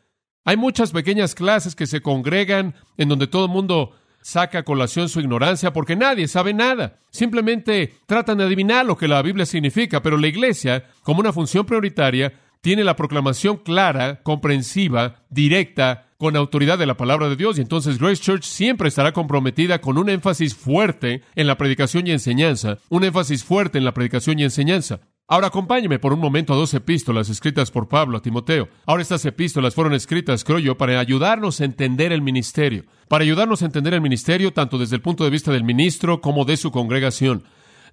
Hay 0.44 0.58
muchas 0.58 0.90
pequeñas 0.90 1.34
clases 1.34 1.74
que 1.74 1.86
se 1.86 2.02
congregan 2.02 2.74
en 2.98 3.08
donde 3.08 3.26
todo 3.26 3.46
el 3.46 3.50
mundo 3.50 3.94
saca 4.22 4.60
a 4.60 4.62
colación 4.62 5.08
su 5.08 5.20
ignorancia 5.20 5.72
porque 5.72 5.96
nadie 5.96 6.28
sabe 6.28 6.54
nada. 6.54 6.98
Simplemente 7.10 7.94
tratan 8.06 8.38
de 8.38 8.44
adivinar 8.44 8.86
lo 8.86 8.96
que 8.96 9.08
la 9.08 9.22
Biblia 9.22 9.46
significa, 9.46 10.02
pero 10.02 10.16
la 10.16 10.28
iglesia, 10.28 10.86
como 11.02 11.20
una 11.20 11.32
función 11.32 11.66
prioritaria, 11.66 12.32
tiene 12.60 12.84
la 12.84 12.96
proclamación 12.96 13.58
clara, 13.58 14.22
comprensiva, 14.22 15.16
directa, 15.28 16.06
con 16.16 16.36
autoridad 16.36 16.78
de 16.78 16.86
la 16.86 16.96
palabra 16.96 17.28
de 17.28 17.34
Dios. 17.34 17.58
Y 17.58 17.62
entonces 17.62 17.98
Grace 17.98 18.22
Church 18.22 18.44
siempre 18.44 18.88
estará 18.88 19.12
comprometida 19.12 19.80
con 19.80 19.98
un 19.98 20.08
énfasis 20.08 20.54
fuerte 20.54 21.22
en 21.34 21.48
la 21.48 21.58
predicación 21.58 22.06
y 22.06 22.12
enseñanza, 22.12 22.78
un 22.88 23.02
énfasis 23.02 23.42
fuerte 23.42 23.78
en 23.78 23.84
la 23.84 23.92
predicación 23.92 24.38
y 24.38 24.44
enseñanza. 24.44 25.00
Ahora 25.28 25.46
acompáñeme 25.46 25.98
por 25.98 26.12
un 26.12 26.19
momento 26.19 26.52
a 26.52 26.56
dos 26.56 26.74
epístolas 26.74 27.28
escritas 27.28 27.70
por 27.70 27.88
Pablo 27.88 28.19
a 28.19 28.22
Timoteo. 28.22 28.69
Ahora 28.86 29.02
estas 29.02 29.24
epístolas 29.24 29.74
fueron 29.74 29.94
escritas, 29.94 30.42
creo 30.42 30.58
yo, 30.58 30.76
para 30.76 30.98
ayudarnos 30.98 31.60
a 31.60 31.64
entender 31.64 32.12
el 32.12 32.22
ministerio, 32.22 32.84
para 33.08 33.22
ayudarnos 33.22 33.62
a 33.62 33.66
entender 33.66 33.94
el 33.94 34.00
ministerio 34.00 34.52
tanto 34.52 34.78
desde 34.78 34.96
el 34.96 35.02
punto 35.02 35.24
de 35.24 35.30
vista 35.30 35.52
del 35.52 35.64
ministro 35.64 36.20
como 36.20 36.44
de 36.44 36.56
su 36.56 36.70
congregación. 36.72 37.44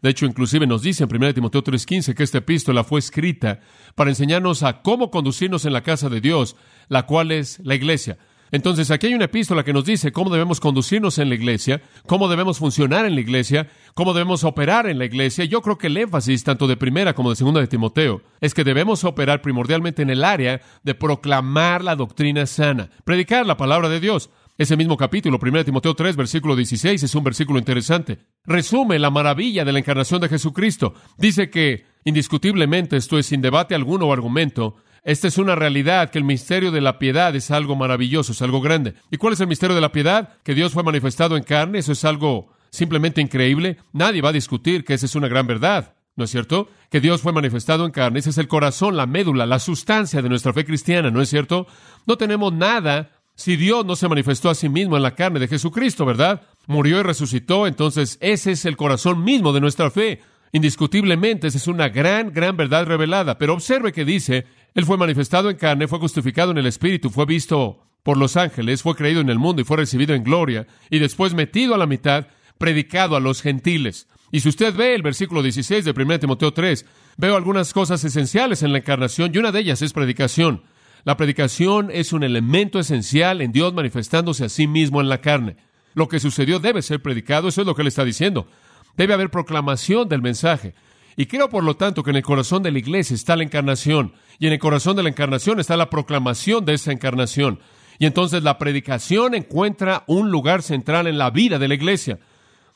De 0.01 0.09
hecho, 0.09 0.25
inclusive 0.25 0.65
nos 0.65 0.81
dice 0.81 1.03
en 1.03 1.09
1 1.09 1.33
Timoteo 1.33 1.63
3:15 1.63 2.15
que 2.15 2.23
esta 2.23 2.39
epístola 2.39 2.83
fue 2.83 2.99
escrita 2.99 3.59
para 3.95 4.09
enseñarnos 4.09 4.63
a 4.63 4.81
cómo 4.81 5.11
conducirnos 5.11 5.65
en 5.65 5.73
la 5.73 5.83
casa 5.83 6.09
de 6.09 6.21
Dios, 6.21 6.55
la 6.87 7.05
cual 7.05 7.31
es 7.31 7.59
la 7.63 7.75
iglesia. 7.75 8.17
Entonces, 8.51 8.91
aquí 8.91 9.07
hay 9.07 9.13
una 9.13 9.25
epístola 9.25 9.63
que 9.63 9.73
nos 9.73 9.85
dice 9.85 10.11
cómo 10.11 10.29
debemos 10.29 10.59
conducirnos 10.59 11.17
en 11.19 11.29
la 11.29 11.35
iglesia, 11.35 11.81
cómo 12.07 12.27
debemos 12.27 12.59
funcionar 12.59 13.05
en 13.05 13.15
la 13.15 13.21
iglesia, 13.21 13.67
cómo 13.93 14.13
debemos 14.13 14.43
operar 14.43 14.87
en 14.87 14.97
la 14.97 15.05
iglesia. 15.05 15.45
Yo 15.45 15.61
creo 15.61 15.77
que 15.77 15.87
el 15.87 15.97
énfasis, 15.97 16.43
tanto 16.43 16.67
de 16.67 16.77
primera 16.77 17.13
como 17.13 17.29
de 17.29 17.35
segunda 17.35 17.61
de 17.61 17.67
Timoteo, 17.67 18.21
es 18.41 18.53
que 18.53 18.63
debemos 18.63 19.03
operar 19.03 19.41
primordialmente 19.41 20.01
en 20.01 20.09
el 20.09 20.23
área 20.23 20.61
de 20.83 20.95
proclamar 20.95 21.83
la 21.83 21.95
doctrina 21.95 22.45
sana, 22.45 22.89
predicar 23.03 23.45
la 23.45 23.57
palabra 23.57 23.89
de 23.89 23.99
Dios. 23.99 24.29
Ese 24.57 24.75
mismo 24.75 24.97
capítulo, 24.97 25.39
1 25.41 25.63
Timoteo 25.63 25.95
3, 25.95 26.17
versículo 26.17 26.53
16, 26.53 27.01
es 27.01 27.15
un 27.15 27.23
versículo 27.23 27.59
interesante. 27.59 28.19
Resume 28.45 28.99
la 28.99 29.09
maravilla 29.09 29.63
de 29.63 29.71
la 29.71 29.79
encarnación 29.79 30.19
de 30.19 30.27
Jesucristo. 30.27 30.95
Dice 31.17 31.49
que, 31.49 31.85
indiscutiblemente, 32.03 32.97
esto 32.97 33.17
es 33.17 33.27
sin 33.27 33.41
debate 33.41 33.73
alguno 33.73 34.07
o 34.07 34.11
argumento, 34.11 34.75
esta 35.11 35.27
es 35.27 35.39
una 35.39 35.55
realidad, 35.55 36.11
que 36.11 36.19
el 36.19 36.23
misterio 36.23 36.69
de 36.69 36.81
la 36.81 36.99
piedad 36.99 37.35
es 37.35 37.49
algo 37.49 37.75
maravilloso, 37.75 38.31
es 38.31 38.43
algo 38.43 38.61
grande. 38.61 38.93
¿Y 39.09 39.17
cuál 39.17 39.33
es 39.33 39.39
el 39.39 39.47
misterio 39.47 39.73
de 39.73 39.81
la 39.81 39.91
piedad? 39.91 40.37
Que 40.43 40.53
Dios 40.53 40.71
fue 40.71 40.83
manifestado 40.83 41.35
en 41.35 41.41
carne, 41.41 41.79
eso 41.79 41.93
es 41.93 42.05
algo 42.05 42.51
simplemente 42.69 43.19
increíble. 43.19 43.77
Nadie 43.91 44.21
va 44.21 44.29
a 44.29 44.33
discutir 44.33 44.85
que 44.85 44.93
esa 44.93 45.07
es 45.07 45.15
una 45.15 45.27
gran 45.27 45.47
verdad. 45.47 45.95
¿No 46.15 46.25
es 46.25 46.31
cierto? 46.31 46.69
Que 46.91 46.99
Dios 46.99 47.21
fue 47.21 47.33
manifestado 47.33 47.85
en 47.85 47.91
carne, 47.91 48.19
ese 48.19 48.29
es 48.29 48.37
el 48.37 48.47
corazón, 48.47 48.97
la 48.97 49.07
médula, 49.07 49.47
la 49.47 49.57
sustancia 49.57 50.21
de 50.21 50.29
nuestra 50.29 50.53
fe 50.53 50.63
cristiana, 50.63 51.09
¿no 51.09 51.21
es 51.21 51.29
cierto? 51.29 51.65
No 52.05 52.17
tenemos 52.17 52.53
nada 52.53 53.09
si 53.33 53.55
Dios 53.55 53.85
no 53.85 53.95
se 53.95 54.09
manifestó 54.09 54.49
a 54.49 54.55
sí 54.55 54.69
mismo 54.69 54.95
en 54.95 55.01
la 55.01 55.15
carne 55.15 55.39
de 55.39 55.47
Jesucristo, 55.47 56.05
¿verdad? 56.05 56.41
Murió 56.67 56.99
y 56.99 57.03
resucitó, 57.03 57.65
entonces 57.65 58.19
ese 58.21 58.51
es 58.51 58.65
el 58.65 58.77
corazón 58.77 59.23
mismo 59.23 59.53
de 59.53 59.61
nuestra 59.61 59.89
fe. 59.89 60.21
Indiscutiblemente, 60.51 61.47
esa 61.47 61.57
es 61.57 61.67
una 61.67 61.89
gran, 61.89 62.33
gran 62.33 62.57
verdad 62.57 62.85
revelada. 62.85 63.37
Pero 63.37 63.53
observe 63.53 63.93
que 63.93 64.03
dice, 64.03 64.45
Él 64.75 64.85
fue 64.85 64.97
manifestado 64.97 65.49
en 65.49 65.57
carne, 65.57 65.87
fue 65.87 65.99
justificado 65.99 66.51
en 66.51 66.57
el 66.57 66.65
Espíritu, 66.65 67.09
fue 67.09 67.25
visto 67.25 67.83
por 68.03 68.17
los 68.17 68.37
ángeles, 68.37 68.81
fue 68.81 68.95
creído 68.95 69.21
en 69.21 69.29
el 69.29 69.39
mundo 69.39 69.61
y 69.61 69.65
fue 69.65 69.77
recibido 69.77 70.15
en 70.15 70.23
gloria, 70.23 70.67
y 70.89 70.99
después 70.99 71.33
metido 71.33 71.75
a 71.75 71.77
la 71.77 71.85
mitad, 71.85 72.27
predicado 72.57 73.15
a 73.15 73.19
los 73.19 73.41
gentiles. 73.41 74.07
Y 74.31 74.41
si 74.41 74.49
usted 74.49 74.75
ve 74.75 74.93
el 74.93 75.01
versículo 75.01 75.41
16 75.41 75.85
de 75.85 75.91
1 75.91 76.19
Timoteo 76.19 76.53
3, 76.53 76.85
veo 77.17 77.35
algunas 77.35 77.73
cosas 77.73 78.03
esenciales 78.03 78.63
en 78.63 78.71
la 78.71 78.77
encarnación 78.79 79.31
y 79.33 79.39
una 79.39 79.51
de 79.51 79.59
ellas 79.59 79.81
es 79.81 79.93
predicación. 79.93 80.63
La 81.03 81.17
predicación 81.17 81.89
es 81.91 82.13
un 82.13 82.23
elemento 82.23 82.79
esencial 82.79 83.41
en 83.41 83.51
Dios 83.51 83.73
manifestándose 83.73 84.45
a 84.45 84.49
sí 84.49 84.67
mismo 84.67 85.01
en 85.01 85.09
la 85.09 85.21
carne. 85.21 85.55
Lo 85.93 86.07
que 86.07 86.19
sucedió 86.19 86.59
debe 86.59 86.81
ser 86.81 87.01
predicado, 87.01 87.47
eso 87.47 87.61
es 87.61 87.67
lo 87.67 87.73
que 87.73 87.81
él 87.81 87.87
está 87.87 88.05
diciendo. 88.05 88.47
Debe 88.95 89.13
haber 89.13 89.31
proclamación 89.31 90.07
del 90.07 90.21
mensaje. 90.21 90.75
Y 91.15 91.25
creo, 91.25 91.49
por 91.49 91.63
lo 91.63 91.75
tanto, 91.75 92.03
que 92.03 92.11
en 92.11 92.17
el 92.17 92.23
corazón 92.23 92.63
de 92.63 92.71
la 92.71 92.79
iglesia 92.79 93.15
está 93.15 93.35
la 93.35 93.43
encarnación, 93.43 94.13
y 94.39 94.47
en 94.47 94.53
el 94.53 94.59
corazón 94.59 94.95
de 94.95 95.03
la 95.03 95.09
encarnación 95.09 95.59
está 95.59 95.77
la 95.77 95.89
proclamación 95.89 96.65
de 96.65 96.73
esa 96.73 96.91
encarnación. 96.91 97.59
Y 97.99 98.05
entonces 98.05 98.41
la 98.41 98.57
predicación 98.57 99.35
encuentra 99.35 100.05
un 100.07 100.31
lugar 100.31 100.61
central 100.61 101.07
en 101.07 101.17
la 101.17 101.29
vida 101.29 101.59
de 101.59 101.67
la 101.67 101.73
iglesia. 101.75 102.19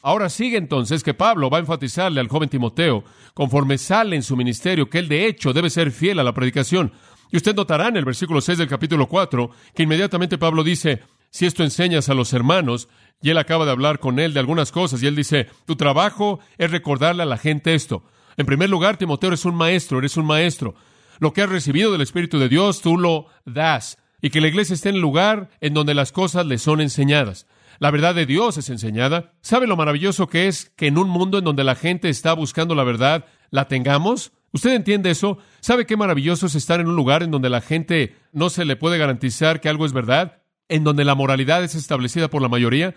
Ahora 0.02 0.30
sigue 0.30 0.58
entonces 0.58 1.02
que 1.02 1.14
Pablo 1.14 1.50
va 1.50 1.58
a 1.58 1.62
enfatizarle 1.62 2.20
al 2.20 2.28
joven 2.28 2.50
Timoteo, 2.50 3.06
conforme 3.34 3.78
sale 3.78 4.18
en 4.18 4.24
su 4.24 4.36
ministerio, 4.36 4.90
que 4.90 5.00
él 5.00 5.08
de 5.08 5.26
hecho 5.26 5.54
debe 5.54 5.70
ser 5.70 5.92
fiel 5.92 6.20
a 6.20 6.24
la 6.24 6.34
predicación. 6.34 6.92
Y 7.32 7.38
usted 7.38 7.56
notará 7.56 7.88
en 7.88 7.96
el 7.96 8.04
versículo 8.04 8.42
6 8.42 8.58
del 8.58 8.68
capítulo 8.68 9.08
4 9.08 9.50
que 9.74 9.84
inmediatamente 9.84 10.38
Pablo 10.38 10.62
dice, 10.62 11.02
si 11.30 11.46
esto 11.46 11.64
enseñas 11.64 12.10
a 12.10 12.14
los 12.14 12.34
hermanos, 12.34 12.90
y 13.22 13.30
él 13.30 13.38
acaba 13.38 13.64
de 13.64 13.72
hablar 13.72 14.00
con 14.00 14.20
él 14.20 14.34
de 14.34 14.42
algunas 14.42 14.74
cosas, 14.74 15.02
y 15.02 15.08
él 15.08 15.16
dice, 15.16 15.48
tu 15.66 15.78
trabajo 15.78 16.42
es 16.58 16.70
recordarle 16.70 17.24
a 17.24 17.26
la 17.26 17.38
gente 17.38 17.74
esto. 17.74 18.04
En 18.36 18.46
primer 18.46 18.70
lugar, 18.70 18.98
Timoteo, 18.98 19.30
eres 19.30 19.46
un 19.46 19.56
maestro, 19.56 20.00
eres 20.00 20.18
un 20.18 20.26
maestro. 20.26 20.76
Lo 21.24 21.32
que 21.32 21.42
has 21.42 21.48
recibido 21.48 21.94
del 21.94 22.02
Espíritu 22.02 22.38
de 22.38 22.50
Dios, 22.50 22.82
tú 22.82 22.98
lo 22.98 23.28
das. 23.46 23.98
Y 24.22 24.30
que 24.30 24.42
la 24.42 24.50
iglesia 24.50 24.74
esté 24.74 24.90
en 24.90 24.96
el 24.96 25.02
lugar 25.02 25.52
en 25.62 25.74
donde 25.74 25.94
las 25.94 26.12
cosas 26.12 26.46
le 26.46 26.58
son 26.58 26.82
enseñadas. 26.82 27.48
La 27.80 27.92
verdad 27.92 28.14
de 28.14 28.26
Dios 28.26 28.58
es 28.58 28.70
enseñada. 28.70 29.32
¿Sabe 29.40 29.66
lo 29.66 29.78
maravilloso 29.78 30.28
que 30.28 30.50
es 30.50 30.74
que 30.76 30.88
en 30.88 30.98
un 30.98 31.08
mundo 31.08 31.38
en 31.38 31.46
donde 31.46 31.64
la 31.64 31.76
gente 31.76 32.10
está 32.10 32.34
buscando 32.34 32.76
la 32.76 32.84
verdad, 32.84 33.24
la 33.52 33.70
tengamos? 33.70 34.34
¿Usted 34.52 34.74
entiende 34.74 35.12
eso? 35.12 35.38
¿Sabe 35.62 35.86
qué 35.86 35.96
maravilloso 35.96 36.48
es 36.48 36.56
estar 36.56 36.82
en 36.82 36.90
un 36.90 36.98
lugar 36.98 37.24
en 37.24 37.32
donde 37.32 37.50
la 37.50 37.62
gente 37.62 38.18
no 38.34 38.50
se 38.50 38.66
le 38.66 38.76
puede 38.76 38.98
garantizar 38.98 39.62
que 39.62 39.70
algo 39.70 39.86
es 39.86 39.94
verdad? 39.94 40.42
En 40.68 40.84
donde 40.84 41.06
la 41.06 41.16
moralidad 41.16 41.64
es 41.64 41.74
establecida 41.74 42.30
por 42.30 42.42
la 42.42 42.50
mayoría, 42.50 42.96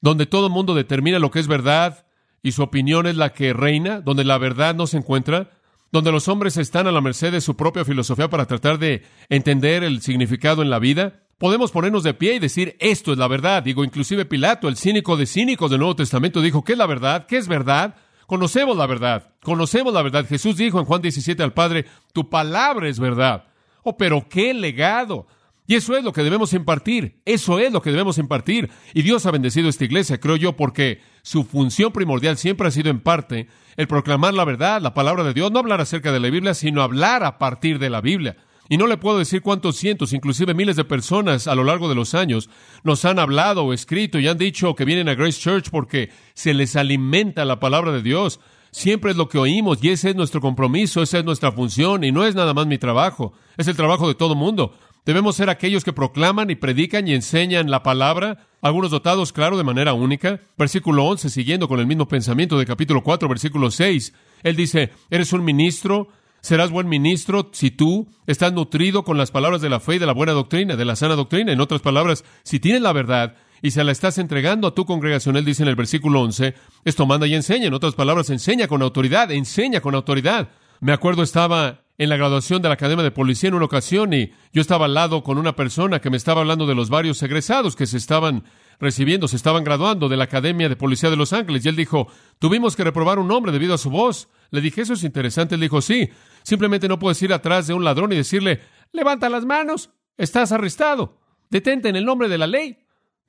donde 0.00 0.26
todo 0.26 0.48
mundo 0.48 0.76
determina 0.76 1.18
lo 1.18 1.32
que 1.32 1.40
es 1.40 1.48
verdad 1.48 2.06
y 2.40 2.52
su 2.52 2.62
opinión 2.62 3.08
es 3.08 3.16
la 3.16 3.32
que 3.32 3.52
reina, 3.52 4.00
donde 4.00 4.22
la 4.22 4.38
verdad 4.38 4.76
no 4.76 4.86
se 4.86 4.98
encuentra, 4.98 5.50
donde 5.94 6.10
los 6.10 6.26
hombres 6.26 6.56
están 6.56 6.88
a 6.88 6.90
la 6.90 7.00
merced 7.00 7.30
de 7.30 7.40
su 7.40 7.54
propia 7.54 7.84
filosofía 7.84 8.28
para 8.28 8.46
tratar 8.46 8.80
de 8.80 9.04
entender 9.28 9.84
el 9.84 10.02
significado 10.02 10.60
en 10.60 10.68
la 10.68 10.80
vida. 10.80 11.20
Podemos 11.38 11.70
ponernos 11.70 12.02
de 12.02 12.14
pie 12.14 12.34
y 12.34 12.38
decir, 12.40 12.76
esto 12.80 13.12
es 13.12 13.18
la 13.18 13.28
verdad. 13.28 13.62
Digo, 13.62 13.84
inclusive 13.84 14.24
Pilato, 14.24 14.66
el 14.66 14.76
cínico 14.76 15.16
de 15.16 15.26
cínicos 15.26 15.70
del 15.70 15.78
Nuevo 15.78 15.94
Testamento, 15.94 16.42
dijo, 16.42 16.64
¿qué 16.64 16.72
es 16.72 16.78
la 16.78 16.88
verdad? 16.88 17.26
¿Qué 17.28 17.36
es 17.36 17.46
verdad? 17.46 17.94
Conocemos 18.26 18.76
la 18.76 18.88
verdad, 18.88 19.34
conocemos 19.40 19.94
la 19.94 20.02
verdad. 20.02 20.26
Jesús 20.26 20.56
dijo 20.56 20.80
en 20.80 20.84
Juan 20.84 21.00
17 21.00 21.40
al 21.44 21.52
Padre, 21.52 21.84
tu 22.12 22.28
palabra 22.28 22.88
es 22.88 22.98
verdad. 22.98 23.44
Oh, 23.84 23.96
pero 23.96 24.28
qué 24.28 24.52
legado. 24.52 25.28
Y 25.66 25.76
eso 25.76 25.96
es 25.96 26.04
lo 26.04 26.12
que 26.12 26.22
debemos 26.22 26.52
impartir, 26.52 27.22
eso 27.24 27.58
es 27.58 27.72
lo 27.72 27.80
que 27.80 27.90
debemos 27.90 28.18
impartir. 28.18 28.70
Y 28.92 29.00
Dios 29.00 29.24
ha 29.24 29.30
bendecido 29.30 29.70
esta 29.70 29.84
iglesia, 29.84 30.20
creo 30.20 30.36
yo, 30.36 30.56
porque 30.56 31.00
su 31.22 31.44
función 31.44 31.90
primordial 31.90 32.36
siempre 32.36 32.68
ha 32.68 32.70
sido 32.70 32.90
en 32.90 33.00
parte 33.00 33.48
el 33.76 33.88
proclamar 33.88 34.34
la 34.34 34.44
verdad, 34.44 34.82
la 34.82 34.92
palabra 34.92 35.24
de 35.24 35.32
Dios, 35.32 35.50
no 35.50 35.60
hablar 35.60 35.80
acerca 35.80 36.12
de 36.12 36.20
la 36.20 36.28
Biblia, 36.28 36.52
sino 36.52 36.82
hablar 36.82 37.24
a 37.24 37.38
partir 37.38 37.78
de 37.78 37.88
la 37.88 38.02
Biblia. 38.02 38.36
Y 38.68 38.76
no 38.76 38.86
le 38.86 38.96
puedo 38.96 39.18
decir 39.18 39.42
cuántos 39.42 39.76
cientos, 39.76 40.12
inclusive 40.12 40.54
miles 40.54 40.76
de 40.76 40.84
personas 40.84 41.46
a 41.46 41.54
lo 41.54 41.64
largo 41.64 41.88
de 41.88 41.94
los 41.94 42.14
años 42.14 42.48
nos 42.82 43.04
han 43.04 43.18
hablado 43.18 43.64
o 43.64 43.72
escrito 43.72 44.18
y 44.18 44.28
han 44.28 44.38
dicho 44.38 44.74
que 44.74 44.86
vienen 44.86 45.08
a 45.08 45.14
Grace 45.14 45.40
Church 45.40 45.70
porque 45.70 46.10
se 46.34 46.54
les 46.54 46.76
alimenta 46.76 47.44
la 47.44 47.60
palabra 47.60 47.92
de 47.92 48.02
Dios. 48.02 48.40
Siempre 48.70 49.12
es 49.12 49.16
lo 49.16 49.28
que 49.28 49.38
oímos 49.38 49.78
y 49.82 49.90
ese 49.90 50.10
es 50.10 50.16
nuestro 50.16 50.40
compromiso, 50.40 51.02
esa 51.02 51.18
es 51.18 51.24
nuestra 51.24 51.52
función 51.52 52.04
y 52.04 52.12
no 52.12 52.24
es 52.24 52.34
nada 52.34 52.54
más 52.54 52.66
mi 52.66 52.78
trabajo, 52.78 53.34
es 53.56 53.68
el 53.68 53.76
trabajo 53.76 54.08
de 54.08 54.14
todo 54.14 54.34
mundo. 54.34 54.74
Debemos 55.04 55.36
ser 55.36 55.50
aquellos 55.50 55.84
que 55.84 55.92
proclaman 55.92 56.50
y 56.50 56.54
predican 56.54 57.06
y 57.06 57.14
enseñan 57.14 57.70
la 57.70 57.82
palabra, 57.82 58.46
algunos 58.62 58.90
dotados, 58.90 59.32
claro, 59.32 59.58
de 59.58 59.64
manera 59.64 59.92
única. 59.92 60.40
Versículo 60.56 61.04
11, 61.04 61.28
siguiendo 61.28 61.68
con 61.68 61.78
el 61.80 61.86
mismo 61.86 62.08
pensamiento 62.08 62.58
de 62.58 62.64
capítulo 62.64 63.02
4, 63.02 63.28
versículo 63.28 63.70
6, 63.70 64.14
él 64.42 64.56
dice, 64.56 64.92
eres 65.10 65.32
un 65.32 65.44
ministro 65.44 66.08
Serás 66.44 66.70
buen 66.70 66.90
ministro 66.90 67.48
si 67.54 67.70
tú 67.70 68.06
estás 68.26 68.52
nutrido 68.52 69.02
con 69.02 69.16
las 69.16 69.30
palabras 69.30 69.62
de 69.62 69.70
la 69.70 69.80
fe 69.80 69.94
y 69.94 69.98
de 69.98 70.04
la 70.04 70.12
buena 70.12 70.32
doctrina, 70.32 70.76
de 70.76 70.84
la 70.84 70.94
sana 70.94 71.14
doctrina. 71.14 71.52
En 71.52 71.60
otras 71.62 71.80
palabras, 71.80 72.22
si 72.42 72.60
tienes 72.60 72.82
la 72.82 72.92
verdad 72.92 73.34
y 73.62 73.70
se 73.70 73.82
la 73.82 73.92
estás 73.92 74.18
entregando 74.18 74.68
a 74.68 74.74
tu 74.74 74.84
congregación, 74.84 75.38
él 75.38 75.46
dice 75.46 75.62
en 75.62 75.70
el 75.70 75.74
versículo 75.74 76.20
11, 76.20 76.52
esto 76.84 77.06
manda 77.06 77.26
y 77.26 77.34
enseña. 77.34 77.68
En 77.68 77.72
otras 77.72 77.94
palabras, 77.94 78.28
enseña 78.28 78.68
con 78.68 78.82
autoridad, 78.82 79.32
enseña 79.32 79.80
con 79.80 79.94
autoridad. 79.94 80.50
Me 80.80 80.92
acuerdo 80.92 81.22
estaba 81.22 81.83
en 81.96 82.08
la 82.08 82.16
graduación 82.16 82.60
de 82.60 82.68
la 82.68 82.74
Academia 82.74 83.04
de 83.04 83.10
Policía 83.10 83.48
en 83.48 83.54
una 83.54 83.66
ocasión 83.66 84.12
y 84.12 84.32
yo 84.52 84.60
estaba 84.60 84.86
al 84.86 84.94
lado 84.94 85.22
con 85.22 85.38
una 85.38 85.54
persona 85.54 86.00
que 86.00 86.10
me 86.10 86.16
estaba 86.16 86.40
hablando 86.40 86.66
de 86.66 86.74
los 86.74 86.90
varios 86.90 87.22
egresados 87.22 87.76
que 87.76 87.86
se 87.86 87.96
estaban 87.96 88.44
recibiendo, 88.80 89.28
se 89.28 89.36
estaban 89.36 89.62
graduando 89.62 90.08
de 90.08 90.16
la 90.16 90.24
Academia 90.24 90.68
de 90.68 90.76
Policía 90.76 91.10
de 91.10 91.16
Los 91.16 91.32
Ángeles. 91.32 91.64
Y 91.64 91.68
él 91.68 91.76
dijo, 91.76 92.08
tuvimos 92.38 92.74
que 92.74 92.84
reprobar 92.84 93.18
un 93.18 93.30
hombre 93.30 93.52
debido 93.52 93.74
a 93.74 93.78
su 93.78 93.90
voz. 93.90 94.28
Le 94.50 94.60
dije, 94.60 94.80
eso 94.80 94.94
es 94.94 95.04
interesante. 95.04 95.54
Él 95.54 95.60
dijo, 95.60 95.80
sí, 95.80 96.10
simplemente 96.42 96.88
no 96.88 96.98
puedes 96.98 97.22
ir 97.22 97.32
atrás 97.32 97.68
de 97.68 97.74
un 97.74 97.84
ladrón 97.84 98.12
y 98.12 98.16
decirle, 98.16 98.60
levanta 98.92 99.28
las 99.28 99.44
manos, 99.44 99.90
estás 100.16 100.50
arrestado, 100.50 101.20
detente 101.50 101.88
en 101.88 101.96
el 101.96 102.04
nombre 102.04 102.28
de 102.28 102.38
la 102.38 102.46
ley. 102.46 102.83